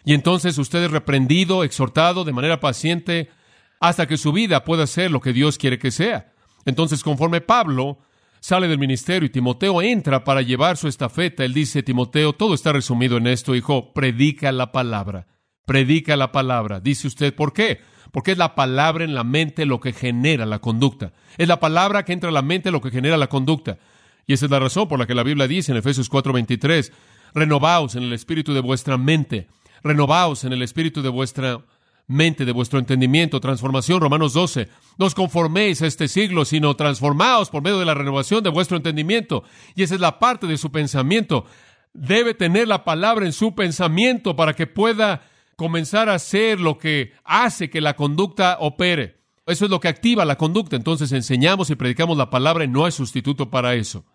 Y 0.04 0.14
entonces 0.14 0.58
usted 0.58 0.84
es 0.84 0.92
reprendido, 0.92 1.64
exhortado 1.64 2.24
de 2.24 2.34
manera 2.34 2.60
paciente, 2.60 3.30
hasta 3.80 4.08
que 4.08 4.18
su 4.18 4.32
vida 4.32 4.64
pueda 4.64 4.88
ser 4.88 5.12
lo 5.12 5.22
que 5.22 5.34
Dios 5.34 5.58
quiere 5.58 5.80
que 5.80 5.92
sea. 5.92 6.34
Entonces, 6.66 7.04
conforme 7.04 7.42
Pablo 7.42 8.00
sale 8.40 8.68
del 8.68 8.80
ministerio 8.80 9.28
y 9.28 9.32
Timoteo 9.32 9.82
entra 9.82 10.24
para 10.24 10.42
llevar 10.42 10.78
su 10.78 10.88
estafeta, 10.88 11.46
él 11.46 11.54
dice, 11.54 11.84
Timoteo, 11.84 12.34
todo 12.34 12.54
está 12.54 12.74
resumido 12.74 13.18
en 13.18 13.28
esto, 13.28 13.56
hijo, 13.56 13.94
predica 13.94 14.52
la 14.52 14.72
palabra, 14.72 15.28
predica 15.66 16.16
la 16.16 16.32
palabra. 16.32 16.80
Dice 16.80 17.08
usted, 17.08 17.34
¿por 17.36 17.54
qué? 17.54 17.80
porque 18.12 18.32
es 18.32 18.38
la 18.38 18.56
palabra 18.56 19.04
en 19.04 19.16
la 19.16 19.24
mente 19.24 19.66
lo 19.66 19.80
que 19.80 19.94
genera 19.94 20.46
la 20.46 20.60
conducta. 20.60 21.14
Es 21.38 21.48
la 21.48 21.60
palabra 21.60 22.04
que 22.04 22.14
entra 22.14 22.30
a 22.30 22.34
la 22.34 22.42
mente 22.42 22.72
lo 22.72 22.82
que 22.82 22.92
genera 22.92 23.18
la 23.18 23.28
conducta. 23.28 23.80
Y 24.28 24.34
esa 24.34 24.46
es 24.46 24.52
la 24.52 24.60
razón 24.60 24.88
por 24.88 25.00
la 25.00 25.08
que 25.08 25.16
la 25.16 25.24
Biblia 25.24 25.48
dice 25.48 25.72
en 25.72 25.78
Efesios 25.78 26.10
4:23, 26.10 26.92
renovaos 27.34 27.96
en 27.96 28.04
el 28.04 28.14
espíritu 28.14 28.54
de 28.54 28.60
vuestra 28.60 28.98
mente, 28.98 29.48
renovaos 29.84 30.44
en 30.44 30.54
el 30.54 30.62
espíritu 30.62 31.02
de 31.02 31.10
vuestra 31.10 31.64
mente, 32.08 32.46
de 32.46 32.52
vuestro 32.52 32.80
entendimiento, 32.80 33.40
transformación, 33.40 34.02
Romanos 34.02 34.34
12, 34.34 34.68
no 34.98 35.06
os 35.06 35.16
conforméis 35.16 35.82
a 35.82 35.88
este 35.88 36.08
siglo, 36.08 36.46
sino 36.46 36.76
transformaos 36.76 37.50
por 37.50 37.64
medio 37.64 37.80
de 37.80 37.86
la 37.86 37.94
renovación 37.94 38.44
de 38.44 38.50
vuestro 38.50 38.78
entendimiento. 38.78 39.44
Y 39.76 39.84
esa 39.84 39.96
es 39.96 40.02
la 40.02 40.20
parte 40.20 40.48
de 40.48 40.58
su 40.58 40.72
pensamiento. 40.72 41.46
Debe 41.94 42.34
tener 42.34 42.68
la 42.68 42.84
palabra 42.84 43.26
en 43.26 43.34
su 43.34 43.56
pensamiento 43.56 44.36
para 44.36 44.54
que 44.54 44.68
pueda 44.68 45.24
comenzar 45.56 46.10
a 46.10 46.16
hacer 46.16 46.60
lo 46.60 46.78
que 46.78 47.14
hace 47.24 47.70
que 47.70 47.82
la 47.82 47.96
conducta 47.96 48.58
opere. 48.60 49.22
Eso 49.46 49.66
es 49.66 49.72
lo 49.72 49.80
que 49.80 49.88
activa 49.88 50.26
la 50.26 50.38
conducta. 50.38 50.76
Entonces 50.76 51.12
enseñamos 51.12 51.70
y 51.70 51.76
predicamos 51.76 52.18
la 52.18 52.30
palabra 52.30 52.64
y 52.64 52.68
no 52.68 52.86
hay 52.86 52.92
sustituto 52.92 53.50
para 53.50 53.76
eso. 53.76 54.06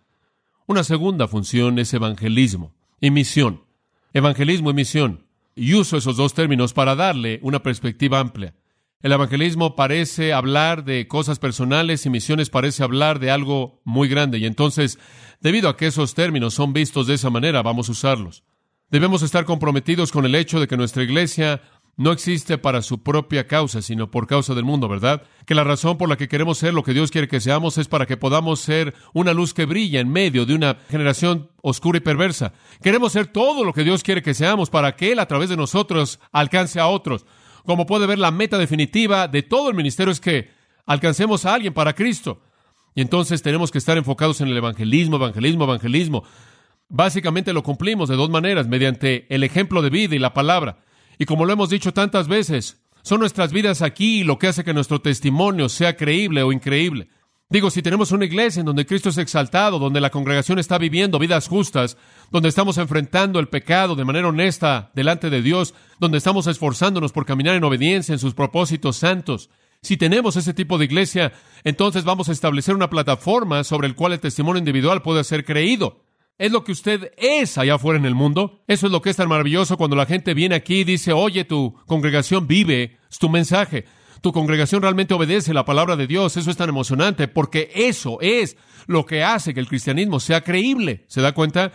Una 0.67 0.83
segunda 0.83 1.29
función 1.29 1.79
es 1.79 1.93
evangelismo 1.95 2.75
y 3.01 3.11
misión. 3.11 3.65
Evangelismo 4.13 4.71
y 4.71 4.75
misión. 4.75 5.26
Y 5.57 5.75
uso 5.75 5.97
esos 5.97 6.19
dos 6.19 6.35
términos 6.35 6.75
para 6.75 6.95
darle 6.95 7.41
una 7.43 7.63
perspectiva 7.63 8.21
amplia. 8.21 8.55
El 9.01 9.13
evangelismo 9.13 9.75
parece 9.75 10.33
hablar 10.33 10.85
de 10.85 11.09
cosas 11.09 11.39
personales 11.39 12.05
y 12.05 12.11
misiones 12.11 12.51
parece 12.51 12.83
hablar 12.83 13.19
de 13.21 13.31
algo 13.31 13.81
muy 13.85 14.09
grande. 14.09 14.39
Y 14.39 14.45
entonces, 14.47 14.99
debido 15.41 15.69
a 15.69 15.77
que 15.77 15.87
esos 15.87 16.15
términos 16.15 16.55
son 16.55 16.73
vistos 16.73 17.07
de 17.07 17.15
esa 17.15 17.31
manera, 17.31 17.63
vamos 17.63 17.89
a 17.89 17.93
usarlos. 17.93 18.45
Debemos 18.91 19.23
estar 19.23 19.45
comprometidos 19.45 20.13
con 20.13 20.27
el 20.27 20.35
hecho 20.35 20.61
de 20.61 20.69
que 20.69 20.77
nuestra 20.77 21.03
iglesia 21.03 21.61
no 21.97 22.13
existe 22.13 22.59
para 22.59 22.83
su 22.83 23.03
propia 23.03 23.47
causa, 23.47 23.81
sino 23.81 24.11
por 24.11 24.27
causa 24.27 24.55
del 24.55 24.65
mundo, 24.65 24.87
¿verdad? 24.87 25.23
Que 25.47 25.55
la 25.55 25.65
razón 25.65 25.97
por 25.97 26.11
la 26.11 26.17
que 26.17 26.29
queremos 26.29 26.59
ser 26.59 26.75
lo 26.75 26.83
que 26.83 26.93
Dios 26.93 27.11
quiere 27.11 27.27
que 27.27 27.41
seamos 27.41 27.79
es 27.79 27.89
para 27.89 28.05
que 28.05 28.19
podamos 28.19 28.61
ser 28.61 28.95
una 29.15 29.33
luz 29.33 29.55
que 29.55 29.65
brilla 29.65 30.01
en 30.01 30.11
medio 30.11 30.45
de 30.45 30.55
una 30.55 30.77
generación 30.91 31.51
oscura 31.63 31.97
y 31.97 32.03
perversa. 32.03 32.53
Queremos 32.83 33.13
ser 33.13 33.29
todo 33.29 33.65
lo 33.65 33.73
que 33.73 33.83
Dios 33.83 34.03
quiere 34.03 34.23
que 34.23 34.35
seamos 34.35 34.69
para 34.69 34.95
que 34.95 35.13
Él 35.13 35.19
a 35.19 35.27
través 35.27 35.49
de 35.49 35.57
nosotros 35.57 36.21
alcance 36.33 36.79
a 36.79 36.87
otros. 36.87 37.25
Como 37.65 37.87
puede 37.87 38.07
ver, 38.07 38.19
la 38.19 38.31
meta 38.31 38.59
definitiva 38.59 39.27
de 39.27 39.43
todo 39.43 39.71
el 39.71 39.75
ministerio 39.75 40.13
es 40.13 40.21
que 40.21 40.51
alcancemos 40.85 41.47
a 41.47 41.55
alguien 41.55 41.73
para 41.73 41.95
Cristo. 41.95 42.43
Y 42.95 43.01
entonces 43.01 43.43
tenemos 43.43 43.71
que 43.71 43.79
estar 43.79 43.97
enfocados 43.97 44.41
en 44.43 44.49
el 44.49 44.57
evangelismo, 44.57 45.17
evangelismo, 45.17 45.65
evangelismo. 45.65 46.25
Básicamente 46.89 47.55
lo 47.55 47.63
cumplimos 47.63 48.09
de 48.09 48.17
dos 48.17 48.29
maneras, 48.31 48.69
mediante 48.69 49.27
el 49.35 49.43
ejemplo 49.45 49.81
de 49.81 49.91
vida 49.91 50.15
y 50.15 50.19
la 50.19 50.35
palabra. 50.35 50.79
Y 51.19 51.25
como 51.25 51.45
lo 51.45 51.53
hemos 51.53 51.71
dicho 51.71 51.93
tantas 51.93 52.29
veces, 52.29 52.79
son 53.03 53.21
nuestras 53.21 53.53
vidas 53.53 53.83
aquí 53.83 54.25
lo 54.25 54.39
que 54.39 54.49
hace 54.49 54.65
que 54.65 54.75
nuestro 54.75 55.01
testimonio 55.01 55.69
sea 55.69 55.97
creíble 55.97 56.43
o 56.43 56.53
increíble. 56.53 57.09
Digo, 57.49 57.71
si 57.71 57.81
tenemos 57.81 58.11
una 58.11 58.25
iglesia 58.25 58.61
en 58.61 58.67
donde 58.67 58.87
Cristo 58.87 59.11
es 59.11 59.19
exaltado, 59.19 59.79
donde 59.79 60.01
la 60.01 60.11
congregación 60.11 60.59
está 60.59 60.79
viviendo 60.79 61.21
vidas 61.21 61.47
justas, 61.47 61.97
donde 62.33 62.49
estamos 62.49 62.77
enfrentando 62.77 63.39
el 63.39 63.49
pecado 63.49 63.95
de 63.95 64.05
manera 64.05 64.27
honesta 64.27 64.91
delante 64.95 65.31
de 65.31 65.43
Dios, 65.43 65.73
donde 66.01 66.19
estamos 66.19 66.49
esforzándonos 66.49 67.13
por 67.13 67.25
caminar 67.25 67.55
en 67.55 67.63
obediencia 67.63 68.13
en 68.13 68.19
sus 68.19 68.35
propósitos 68.35 68.97
santos, 68.97 69.49
si 69.81 69.97
tenemos 69.97 70.35
ese 70.35 70.53
tipo 70.53 70.79
de 70.79 70.87
iglesia, 70.87 71.33
entonces 71.63 72.03
vamos 72.03 72.29
a 72.29 72.33
establecer 72.33 72.75
una 72.75 72.91
plataforma 72.91 73.63
sobre 73.63 73.87
el 73.87 73.95
cual 73.95 74.13
el 74.13 74.21
testimonio 74.21 74.59
individual 74.59 75.03
puede 75.03 75.23
ser 75.23 75.45
creído. 75.45 76.06
Es 76.39 76.53
lo 76.53 76.65
que 76.65 76.73
usted 76.73 77.13
es 77.17 77.57
allá 77.57 77.77
afuera 77.77 77.99
en 77.99 78.05
el 78.05 78.15
mundo. 78.15 78.63
Eso 78.67 78.87
es 78.87 78.93
lo 78.93 79.01
que 79.01 79.11
es 79.11 79.17
tan 79.17 79.29
maravilloso 79.29 79.79
cuando 79.79 79.97
la 79.97 80.07
gente 80.07 80.35
viene 80.35 80.55
aquí 80.55 80.81
y 80.81 80.85
dice, 80.85 81.13
oye, 81.13 81.45
tu 81.45 81.75
congregación 81.87 82.47
vive, 82.47 82.99
es 83.11 83.19
tu 83.19 83.31
mensaje. 83.31 83.87
Tu 84.21 84.33
congregación 84.33 84.83
realmente 84.83 85.15
obedece 85.15 85.55
la 85.55 85.65
palabra 85.65 85.97
de 85.97 86.07
Dios. 86.07 86.37
Eso 86.37 86.51
es 86.51 86.57
tan 86.57 86.69
emocionante 86.69 87.27
porque 87.27 87.71
eso 87.75 88.19
es 88.21 88.57
lo 88.87 89.07
que 89.07 89.23
hace 89.23 89.55
que 89.55 89.61
el 89.61 89.69
cristianismo 89.69 90.21
sea 90.21 90.43
creíble. 90.43 91.05
¿Se 91.09 91.23
da 91.23 91.33
cuenta? 91.33 91.73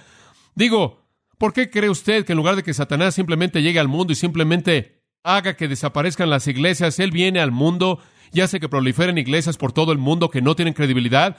Digo, 0.54 1.08
¿por 1.40 1.54
qué 1.54 1.72
cree 1.72 1.90
usted 1.90 2.24
que 2.24 2.34
en 2.34 2.38
lugar 2.38 2.56
de 2.56 2.64
que 2.64 2.74
Satanás 2.74 3.16
simplemente 3.16 3.64
llegue 3.64 3.80
al 3.80 3.88
mundo 3.88 4.14
y 4.14 4.16
simplemente 4.16 5.02
haga 5.24 5.56
que 5.56 5.68
desaparezcan 5.68 6.30
las 6.30 6.48
iglesias, 6.48 7.00
él 7.00 7.12
viene 7.12 7.40
al 7.40 7.52
mundo 7.52 8.00
y 8.32 8.42
hace 8.42 8.60
que 8.60 8.70
proliferen 8.70 9.18
iglesias 9.18 9.58
por 9.58 9.72
todo 9.72 9.92
el 9.92 9.98
mundo 9.98 10.30
que 10.30 10.42
no 10.42 10.56
tienen 10.56 10.74
credibilidad? 10.74 11.38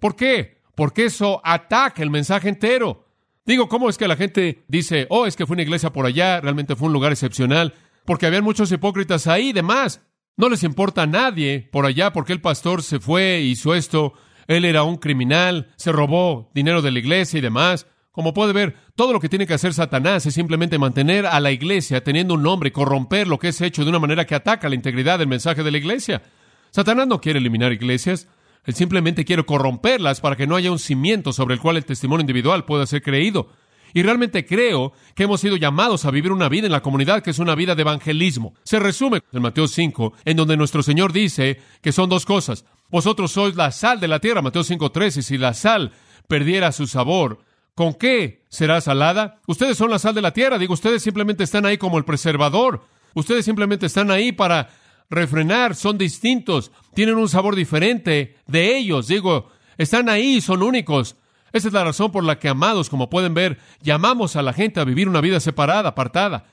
¿Por 0.00 0.16
qué? 0.16 0.57
Porque 0.78 1.06
eso 1.06 1.40
ataca 1.42 2.04
el 2.04 2.10
mensaje 2.10 2.48
entero. 2.48 3.04
Digo, 3.44 3.68
¿cómo 3.68 3.88
es 3.88 3.98
que 3.98 4.06
la 4.06 4.14
gente 4.14 4.62
dice, 4.68 5.08
oh, 5.10 5.26
es 5.26 5.34
que 5.34 5.44
fue 5.44 5.54
una 5.54 5.64
iglesia 5.64 5.92
por 5.92 6.06
allá, 6.06 6.40
realmente 6.40 6.76
fue 6.76 6.86
un 6.86 6.92
lugar 6.92 7.10
excepcional, 7.10 7.74
porque 8.04 8.26
habían 8.26 8.44
muchos 8.44 8.70
hipócritas 8.70 9.26
ahí 9.26 9.48
y 9.48 9.52
demás? 9.52 10.02
No 10.36 10.48
les 10.48 10.62
importa 10.62 11.02
a 11.02 11.06
nadie 11.08 11.68
por 11.72 11.84
allá 11.84 12.12
porque 12.12 12.32
el 12.32 12.40
pastor 12.40 12.84
se 12.84 13.00
fue, 13.00 13.40
hizo 13.40 13.74
esto, 13.74 14.12
él 14.46 14.64
era 14.64 14.84
un 14.84 14.98
criminal, 14.98 15.72
se 15.74 15.90
robó 15.90 16.48
dinero 16.54 16.80
de 16.80 16.92
la 16.92 17.00
iglesia 17.00 17.38
y 17.38 17.42
demás. 17.42 17.88
Como 18.12 18.32
puede 18.32 18.52
ver, 18.52 18.76
todo 18.94 19.12
lo 19.12 19.18
que 19.18 19.28
tiene 19.28 19.48
que 19.48 19.54
hacer 19.54 19.74
Satanás 19.74 20.26
es 20.26 20.34
simplemente 20.34 20.78
mantener 20.78 21.26
a 21.26 21.40
la 21.40 21.50
iglesia 21.50 22.04
teniendo 22.04 22.34
un 22.34 22.44
nombre 22.44 22.68
y 22.68 22.72
corromper 22.72 23.26
lo 23.26 23.40
que 23.40 23.48
es 23.48 23.60
hecho 23.62 23.82
de 23.82 23.90
una 23.90 23.98
manera 23.98 24.26
que 24.26 24.36
ataca 24.36 24.68
la 24.68 24.76
integridad 24.76 25.18
del 25.18 25.26
mensaje 25.26 25.64
de 25.64 25.72
la 25.72 25.78
iglesia. 25.78 26.22
Satanás 26.70 27.08
no 27.08 27.20
quiere 27.20 27.40
eliminar 27.40 27.72
iglesias, 27.72 28.28
él 28.64 28.74
simplemente 28.74 29.24
quiere 29.24 29.44
corromperlas 29.44 30.20
para 30.20 30.36
que 30.36 30.46
no 30.46 30.56
haya 30.56 30.72
un 30.72 30.78
cimiento 30.78 31.32
sobre 31.32 31.54
el 31.54 31.60
cual 31.60 31.76
el 31.76 31.84
testimonio 31.84 32.22
individual 32.22 32.64
pueda 32.64 32.86
ser 32.86 33.02
creído. 33.02 33.48
Y 33.94 34.02
realmente 34.02 34.44
creo 34.44 34.92
que 35.14 35.24
hemos 35.24 35.40
sido 35.40 35.56
llamados 35.56 36.04
a 36.04 36.10
vivir 36.10 36.32
una 36.32 36.48
vida 36.48 36.66
en 36.66 36.72
la 36.72 36.82
comunidad 36.82 37.22
que 37.22 37.30
es 37.30 37.38
una 37.38 37.54
vida 37.54 37.74
de 37.74 37.82
evangelismo. 37.82 38.54
Se 38.62 38.78
resume 38.78 39.22
en 39.32 39.42
Mateo 39.42 39.66
5, 39.66 40.12
en 40.24 40.36
donde 40.36 40.56
nuestro 40.56 40.82
Señor 40.82 41.12
dice 41.12 41.60
que 41.80 41.92
son 41.92 42.08
dos 42.08 42.26
cosas. 42.26 42.64
Vosotros 42.90 43.32
sois 43.32 43.56
la 43.56 43.70
sal 43.72 44.00
de 44.00 44.08
la 44.08 44.20
tierra, 44.20 44.42
Mateo 44.42 44.62
5.3, 44.62 45.18
y 45.18 45.22
si 45.22 45.38
la 45.38 45.54
sal 45.54 45.92
perdiera 46.26 46.72
su 46.72 46.86
sabor, 46.86 47.38
¿con 47.74 47.94
qué 47.94 48.44
será 48.48 48.80
salada? 48.80 49.40
Ustedes 49.46 49.76
son 49.76 49.90
la 49.90 49.98
sal 49.98 50.14
de 50.14 50.22
la 50.22 50.32
tierra, 50.32 50.58
digo, 50.58 50.74
ustedes 50.74 51.02
simplemente 51.02 51.44
están 51.44 51.66
ahí 51.66 51.78
como 51.78 51.98
el 51.98 52.04
preservador. 52.04 52.84
Ustedes 53.14 53.44
simplemente 53.44 53.86
están 53.86 54.10
ahí 54.10 54.32
para 54.32 54.68
refrenar, 55.10 55.74
son 55.74 55.98
distintos, 55.98 56.70
tienen 56.94 57.16
un 57.16 57.28
sabor 57.28 57.56
diferente 57.56 58.36
de 58.46 58.76
ellos. 58.76 59.08
Digo, 59.08 59.50
están 59.76 60.08
ahí, 60.08 60.40
son 60.40 60.62
únicos. 60.62 61.16
Esa 61.52 61.68
es 61.68 61.74
la 61.74 61.84
razón 61.84 62.12
por 62.12 62.24
la 62.24 62.38
que, 62.38 62.48
amados, 62.48 62.90
como 62.90 63.08
pueden 63.08 63.34
ver, 63.34 63.58
llamamos 63.80 64.36
a 64.36 64.42
la 64.42 64.52
gente 64.52 64.80
a 64.80 64.84
vivir 64.84 65.08
una 65.08 65.20
vida 65.20 65.40
separada, 65.40 65.90
apartada. 65.90 66.46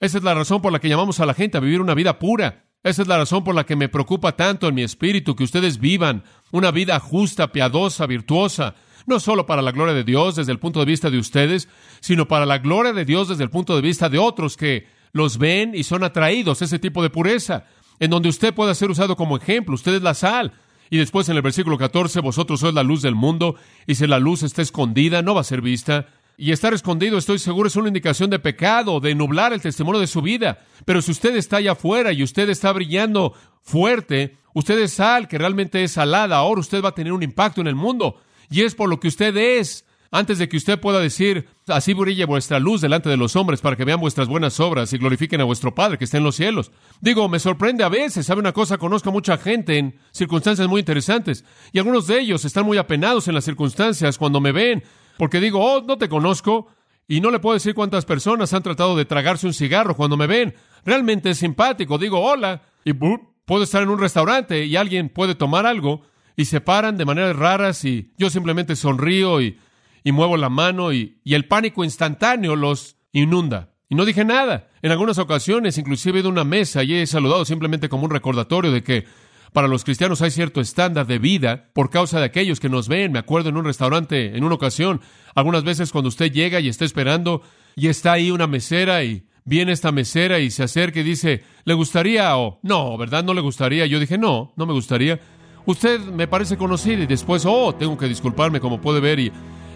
Esa 0.00 0.18
es 0.18 0.24
la 0.24 0.34
razón 0.34 0.60
por 0.60 0.72
la 0.72 0.80
que 0.80 0.88
llamamos 0.88 1.20
a 1.20 1.26
la 1.26 1.34
gente 1.34 1.56
a 1.56 1.60
vivir 1.60 1.80
una 1.80 1.94
vida 1.94 2.18
pura. 2.18 2.64
Esa 2.82 3.02
es 3.02 3.08
la 3.08 3.16
razón 3.16 3.44
por 3.44 3.54
la 3.54 3.64
que 3.64 3.76
me 3.76 3.88
preocupa 3.88 4.36
tanto 4.36 4.68
en 4.68 4.74
mi 4.74 4.82
espíritu 4.82 5.36
que 5.36 5.44
ustedes 5.44 5.78
vivan 5.78 6.24
una 6.50 6.70
vida 6.70 6.98
justa, 7.00 7.52
piadosa, 7.52 8.06
virtuosa, 8.06 8.74
no 9.06 9.20
solo 9.20 9.46
para 9.46 9.62
la 9.62 9.72
gloria 9.72 9.94
de 9.94 10.04
Dios 10.04 10.36
desde 10.36 10.52
el 10.52 10.58
punto 10.58 10.80
de 10.80 10.86
vista 10.86 11.10
de 11.10 11.18
ustedes, 11.18 11.68
sino 12.00 12.26
para 12.28 12.44
la 12.44 12.58
gloria 12.58 12.92
de 12.92 13.04
Dios 13.04 13.28
desde 13.28 13.44
el 13.44 13.50
punto 13.50 13.76
de 13.76 13.82
vista 13.82 14.08
de 14.08 14.18
otros 14.18 14.56
que 14.56 14.86
los 15.12 15.38
ven 15.38 15.74
y 15.74 15.84
son 15.84 16.04
atraídos 16.04 16.60
a 16.60 16.64
ese 16.64 16.78
tipo 16.78 17.02
de 17.02 17.10
pureza 17.10 17.64
en 18.00 18.10
donde 18.10 18.28
usted 18.28 18.54
pueda 18.54 18.74
ser 18.74 18.90
usado 18.90 19.16
como 19.16 19.36
ejemplo. 19.36 19.74
Usted 19.74 19.94
es 19.94 20.02
la 20.02 20.14
sal. 20.14 20.52
Y 20.90 20.98
después 20.98 21.28
en 21.28 21.36
el 21.36 21.42
versículo 21.42 21.78
14, 21.78 22.20
vosotros 22.20 22.60
sois 22.60 22.74
la 22.74 22.82
luz 22.82 23.02
del 23.02 23.14
mundo, 23.14 23.56
y 23.86 23.94
si 23.94 24.06
la 24.06 24.18
luz 24.18 24.42
está 24.42 24.62
escondida, 24.62 25.22
no 25.22 25.34
va 25.34 25.40
a 25.40 25.44
ser 25.44 25.60
vista. 25.60 26.06
Y 26.36 26.52
estar 26.52 26.74
escondido, 26.74 27.16
estoy 27.16 27.38
seguro, 27.38 27.68
es 27.68 27.76
una 27.76 27.88
indicación 27.88 28.28
de 28.28 28.38
pecado, 28.38 29.00
de 29.00 29.14
nublar 29.14 29.52
el 29.52 29.60
testimonio 29.60 30.00
de 30.00 30.06
su 30.06 30.20
vida. 30.20 30.58
Pero 30.84 31.00
si 31.00 31.12
usted 31.12 31.36
está 31.36 31.58
allá 31.58 31.72
afuera 31.72 32.12
y 32.12 32.22
usted 32.22 32.48
está 32.48 32.72
brillando 32.72 33.34
fuerte, 33.62 34.36
usted 34.52 34.78
es 34.80 34.94
sal 34.94 35.28
que 35.28 35.38
realmente 35.38 35.82
es 35.82 35.92
salada, 35.92 36.36
ahora 36.36 36.60
usted 36.60 36.82
va 36.82 36.90
a 36.90 36.94
tener 36.94 37.12
un 37.12 37.22
impacto 37.22 37.60
en 37.60 37.68
el 37.68 37.76
mundo. 37.76 38.20
Y 38.50 38.62
es 38.62 38.74
por 38.74 38.88
lo 38.88 39.00
que 39.00 39.08
usted 39.08 39.36
es 39.36 39.86
antes 40.14 40.38
de 40.38 40.48
que 40.48 40.56
usted 40.56 40.78
pueda 40.78 41.00
decir, 41.00 41.48
así 41.66 41.92
brille 41.92 42.24
vuestra 42.24 42.60
luz 42.60 42.80
delante 42.80 43.08
de 43.08 43.16
los 43.16 43.34
hombres 43.34 43.60
para 43.60 43.74
que 43.74 43.84
vean 43.84 43.98
vuestras 43.98 44.28
buenas 44.28 44.60
obras 44.60 44.92
y 44.92 44.98
glorifiquen 44.98 45.40
a 45.40 45.44
vuestro 45.44 45.74
Padre 45.74 45.98
que 45.98 46.04
está 46.04 46.18
en 46.18 46.22
los 46.22 46.36
cielos. 46.36 46.70
Digo, 47.00 47.28
me 47.28 47.40
sorprende 47.40 47.82
a 47.82 47.88
veces, 47.88 48.24
¿sabe 48.24 48.38
una 48.38 48.52
cosa? 48.52 48.78
Conozco 48.78 49.08
a 49.08 49.12
mucha 49.12 49.36
gente 49.38 49.76
en 49.76 49.98
circunstancias 50.12 50.68
muy 50.68 50.78
interesantes 50.78 51.44
y 51.72 51.78
algunos 51.80 52.06
de 52.06 52.20
ellos 52.20 52.44
están 52.44 52.64
muy 52.64 52.78
apenados 52.78 53.26
en 53.26 53.34
las 53.34 53.44
circunstancias 53.44 54.16
cuando 54.16 54.40
me 54.40 54.52
ven, 54.52 54.84
porque 55.18 55.40
digo, 55.40 55.58
oh, 55.58 55.82
no 55.82 55.98
te 55.98 56.08
conozco 56.08 56.68
y 57.08 57.20
no 57.20 57.32
le 57.32 57.40
puedo 57.40 57.54
decir 57.54 57.74
cuántas 57.74 58.04
personas 58.04 58.52
han 58.52 58.62
tratado 58.62 58.94
de 58.94 59.06
tragarse 59.06 59.48
un 59.48 59.52
cigarro 59.52 59.96
cuando 59.96 60.16
me 60.16 60.28
ven. 60.28 60.54
Realmente 60.84 61.30
es 61.30 61.38
simpático, 61.38 61.98
digo, 61.98 62.20
hola, 62.20 62.62
y 62.84 62.92
puedo 62.92 63.64
estar 63.64 63.82
en 63.82 63.88
un 63.88 63.98
restaurante 63.98 64.64
y 64.64 64.76
alguien 64.76 65.08
puede 65.08 65.34
tomar 65.34 65.66
algo 65.66 66.02
y 66.36 66.44
se 66.44 66.60
paran 66.60 66.96
de 66.96 67.04
maneras 67.04 67.34
raras 67.34 67.84
y 67.84 68.12
yo 68.16 68.30
simplemente 68.30 68.76
sonrío 68.76 69.42
y 69.42 69.58
y 70.04 70.12
muevo 70.12 70.36
la 70.36 70.50
mano 70.50 70.92
y, 70.92 71.18
el 71.24 71.46
pánico 71.46 71.82
instantáneo 71.82 72.54
los 72.54 72.96
inunda. 73.12 73.70
Y 73.88 73.94
no 73.94 74.04
dije 74.04 74.24
nada. 74.24 74.68
En 74.82 74.92
algunas 74.92 75.18
ocasiones, 75.18 75.78
inclusive 75.78 76.18
he 76.18 76.20
ido 76.20 76.28
una 76.28 76.44
mesa 76.44 76.84
y 76.84 76.94
he 76.94 77.06
saludado 77.06 77.44
simplemente 77.44 77.88
como 77.88 78.04
un 78.04 78.10
recordatorio 78.10 78.70
de 78.70 78.82
que 78.82 79.06
para 79.52 79.68
los 79.68 79.84
cristianos 79.84 80.20
hay 80.20 80.30
cierto 80.30 80.60
estándar 80.60 81.06
de 81.06 81.18
vida 81.18 81.70
por 81.72 81.88
causa 81.88 82.18
de 82.18 82.26
aquellos 82.26 82.60
que 82.60 82.68
nos 82.68 82.88
ven. 82.88 83.12
Me 83.12 83.18
acuerdo 83.18 83.48
en 83.48 83.56
un 83.56 83.64
restaurante, 83.64 84.36
en 84.36 84.44
una 84.44 84.56
ocasión, 84.56 85.00
algunas 85.34 85.64
veces 85.64 85.90
cuando 85.90 86.08
usted 86.08 86.30
llega 86.30 86.60
y 86.60 86.68
está 86.68 86.84
esperando 86.84 87.42
y 87.76 87.88
está 87.88 88.12
ahí 88.12 88.30
una 88.30 88.46
mesera 88.46 89.04
y 89.04 89.26
viene 89.44 89.72
esta 89.72 89.92
mesera 89.92 90.38
y 90.38 90.50
se 90.50 90.64
acerca 90.64 91.00
y 91.00 91.04
dice, 91.04 91.44
¿le 91.64 91.74
gustaría 91.74 92.36
o 92.36 92.58
no, 92.62 92.96
verdad? 92.98 93.24
No 93.24 93.32
le 93.32 93.40
gustaría. 93.40 93.86
Yo 93.86 94.00
dije, 94.00 94.18
no, 94.18 94.52
no 94.56 94.66
me 94.66 94.72
gustaría. 94.72 95.20
Usted 95.66 96.00
me 96.00 96.26
parece 96.26 96.58
conocido 96.58 97.02
y 97.02 97.06
después, 97.06 97.46
oh, 97.46 97.74
tengo 97.74 97.96
que 97.96 98.08
disculparme 98.08 98.60
como 98.60 98.80
puede 98.80 99.00
ver 99.00 99.18
y 99.18 99.32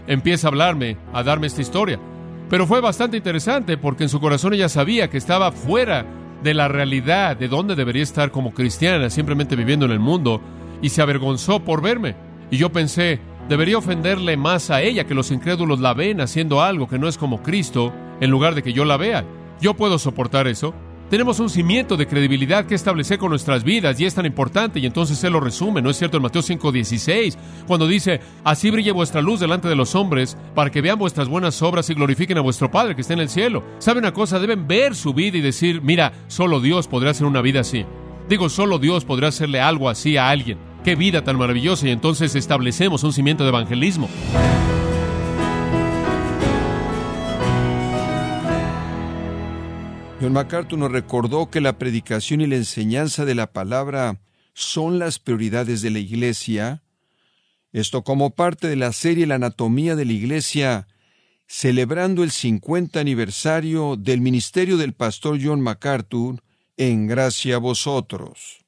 empieza 0.08 0.48
a 0.48 0.50
hablarme, 0.50 0.96
a 1.12 1.22
darme 1.22 1.46
esta 1.46 1.62
historia. 1.62 2.00
Pero 2.50 2.66
fue 2.66 2.80
bastante 2.80 3.16
interesante 3.16 3.76
porque 3.76 4.04
en 4.04 4.08
su 4.08 4.20
corazón 4.20 4.54
ella 4.54 4.68
sabía 4.68 5.08
que 5.08 5.18
estaba 5.18 5.52
fuera 5.52 6.04
de 6.42 6.54
la 6.54 6.66
realidad 6.66 7.36
de 7.36 7.48
dónde 7.48 7.76
debería 7.76 8.02
estar 8.02 8.30
como 8.30 8.52
cristiana, 8.52 9.10
simplemente 9.10 9.54
viviendo 9.54 9.86
en 9.86 9.92
el 9.92 10.00
mundo, 10.00 10.40
y 10.80 10.88
se 10.88 11.02
avergonzó 11.02 11.60
por 11.60 11.82
verme. 11.82 12.16
Y 12.50 12.56
yo 12.56 12.72
pensé, 12.72 13.20
debería 13.48 13.78
ofenderle 13.78 14.36
más 14.36 14.70
a 14.70 14.80
ella 14.80 15.04
que 15.04 15.14
los 15.14 15.30
incrédulos 15.30 15.80
la 15.80 15.94
ven 15.94 16.20
haciendo 16.20 16.62
algo 16.62 16.88
que 16.88 16.98
no 16.98 17.08
es 17.08 17.18
como 17.18 17.42
Cristo, 17.42 17.92
en 18.20 18.30
lugar 18.30 18.54
de 18.54 18.62
que 18.62 18.72
yo 18.72 18.84
la 18.84 18.96
vea. 18.96 19.24
Yo 19.60 19.74
puedo 19.74 19.98
soportar 19.98 20.46
eso. 20.46 20.74
Tenemos 21.10 21.40
un 21.40 21.48
cimiento 21.48 21.96
de 21.96 22.06
credibilidad 22.06 22.66
que 22.66 22.74
establecer 22.74 23.18
con 23.18 23.30
nuestras 23.30 23.64
vidas 23.64 23.98
y 23.98 24.04
es 24.04 24.14
tan 24.14 24.26
importante 24.26 24.78
y 24.78 24.84
entonces 24.84 25.22
Él 25.24 25.32
lo 25.32 25.40
resume, 25.40 25.80
¿no 25.80 25.88
es 25.88 25.96
cierto? 25.96 26.18
En 26.18 26.22
Mateo 26.22 26.42
5:16, 26.42 27.38
cuando 27.66 27.86
dice, 27.86 28.20
así 28.44 28.70
brille 28.70 28.92
vuestra 28.92 29.22
luz 29.22 29.40
delante 29.40 29.68
de 29.68 29.74
los 29.74 29.94
hombres 29.94 30.36
para 30.54 30.70
que 30.70 30.82
vean 30.82 30.98
vuestras 30.98 31.28
buenas 31.28 31.62
obras 31.62 31.88
y 31.88 31.94
glorifiquen 31.94 32.36
a 32.36 32.42
vuestro 32.42 32.70
Padre 32.70 32.94
que 32.94 33.00
está 33.00 33.14
en 33.14 33.20
el 33.20 33.30
cielo. 33.30 33.64
¿Sabe 33.78 34.00
una 34.00 34.12
cosa? 34.12 34.38
Deben 34.38 34.68
ver 34.68 34.94
su 34.94 35.14
vida 35.14 35.38
y 35.38 35.40
decir, 35.40 35.80
mira, 35.80 36.12
solo 36.26 36.60
Dios 36.60 36.88
podrá 36.88 37.12
hacer 37.12 37.26
una 37.26 37.40
vida 37.40 37.60
así. 37.60 37.86
Digo, 38.28 38.50
solo 38.50 38.78
Dios 38.78 39.06
podrá 39.06 39.28
hacerle 39.28 39.62
algo 39.62 39.88
así 39.88 40.18
a 40.18 40.28
alguien. 40.28 40.58
Qué 40.84 40.94
vida 40.94 41.24
tan 41.24 41.38
maravillosa 41.38 41.88
y 41.88 41.90
entonces 41.90 42.34
establecemos 42.34 43.02
un 43.02 43.14
cimiento 43.14 43.44
de 43.44 43.48
evangelismo. 43.48 44.10
John 50.20 50.32
MacArthur 50.32 50.80
nos 50.80 50.90
recordó 50.90 51.48
que 51.48 51.60
la 51.60 51.78
predicación 51.78 52.40
y 52.40 52.48
la 52.48 52.56
enseñanza 52.56 53.24
de 53.24 53.36
la 53.36 53.52
palabra 53.52 54.20
son 54.52 54.98
las 54.98 55.20
prioridades 55.20 55.80
de 55.80 55.90
la 55.90 56.00
Iglesia. 56.00 56.82
Esto 57.72 58.02
como 58.02 58.30
parte 58.30 58.66
de 58.66 58.74
la 58.74 58.92
serie 58.92 59.28
La 59.28 59.36
anatomía 59.36 59.94
de 59.94 60.04
la 60.04 60.12
Iglesia, 60.12 60.88
celebrando 61.46 62.24
el 62.24 62.32
50 62.32 62.98
aniversario 62.98 63.94
del 63.94 64.20
ministerio 64.20 64.76
del 64.76 64.92
pastor 64.92 65.38
John 65.40 65.60
MacArthur, 65.60 66.42
en 66.76 67.06
gracia 67.06 67.54
a 67.54 67.58
vosotros. 67.58 68.64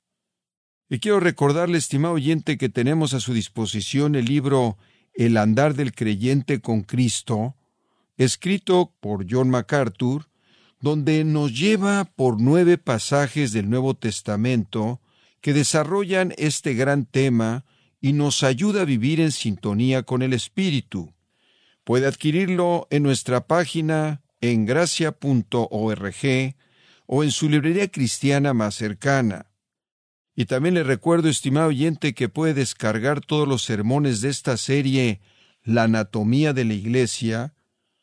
Y 0.88 1.00
quiero 1.00 1.18
recordarle, 1.18 1.78
estimado 1.78 2.14
oyente, 2.14 2.58
que 2.58 2.68
tenemos 2.68 3.12
a 3.12 3.18
su 3.18 3.34
disposición 3.34 4.14
el 4.14 4.26
libro 4.26 4.78
El 5.14 5.36
andar 5.36 5.74
del 5.74 5.94
creyente 5.94 6.60
con 6.60 6.82
Cristo, 6.82 7.56
escrito 8.16 8.94
por 9.00 9.26
John 9.28 9.50
MacArthur, 9.50 10.29
donde 10.80 11.24
nos 11.24 11.58
lleva 11.58 12.04
por 12.04 12.40
nueve 12.40 12.78
pasajes 12.78 13.52
del 13.52 13.68
Nuevo 13.68 13.94
Testamento 13.94 15.00
que 15.40 15.52
desarrollan 15.52 16.34
este 16.38 16.74
gran 16.74 17.04
tema 17.04 17.64
y 18.00 18.14
nos 18.14 18.42
ayuda 18.42 18.82
a 18.82 18.86
vivir 18.86 19.20
en 19.20 19.30
sintonía 19.30 20.02
con 20.02 20.22
el 20.22 20.32
Espíritu. 20.32 21.12
Puede 21.84 22.06
adquirirlo 22.06 22.86
en 22.90 23.02
nuestra 23.02 23.46
página 23.46 24.22
en 24.40 24.64
gracia.org 24.64 26.14
o 27.06 27.24
en 27.24 27.30
su 27.30 27.48
librería 27.48 27.88
cristiana 27.88 28.54
más 28.54 28.74
cercana. 28.74 29.46
Y 30.34 30.46
también 30.46 30.74
le 30.74 30.84
recuerdo, 30.84 31.28
estimado 31.28 31.68
oyente, 31.68 32.14
que 32.14 32.28
puede 32.28 32.54
descargar 32.54 33.20
todos 33.20 33.46
los 33.46 33.62
sermones 33.62 34.20
de 34.20 34.30
esta 34.30 34.56
serie 34.56 35.20
La 35.62 35.82
anatomía 35.82 36.54
de 36.54 36.64
la 36.64 36.72
Iglesia, 36.72 37.52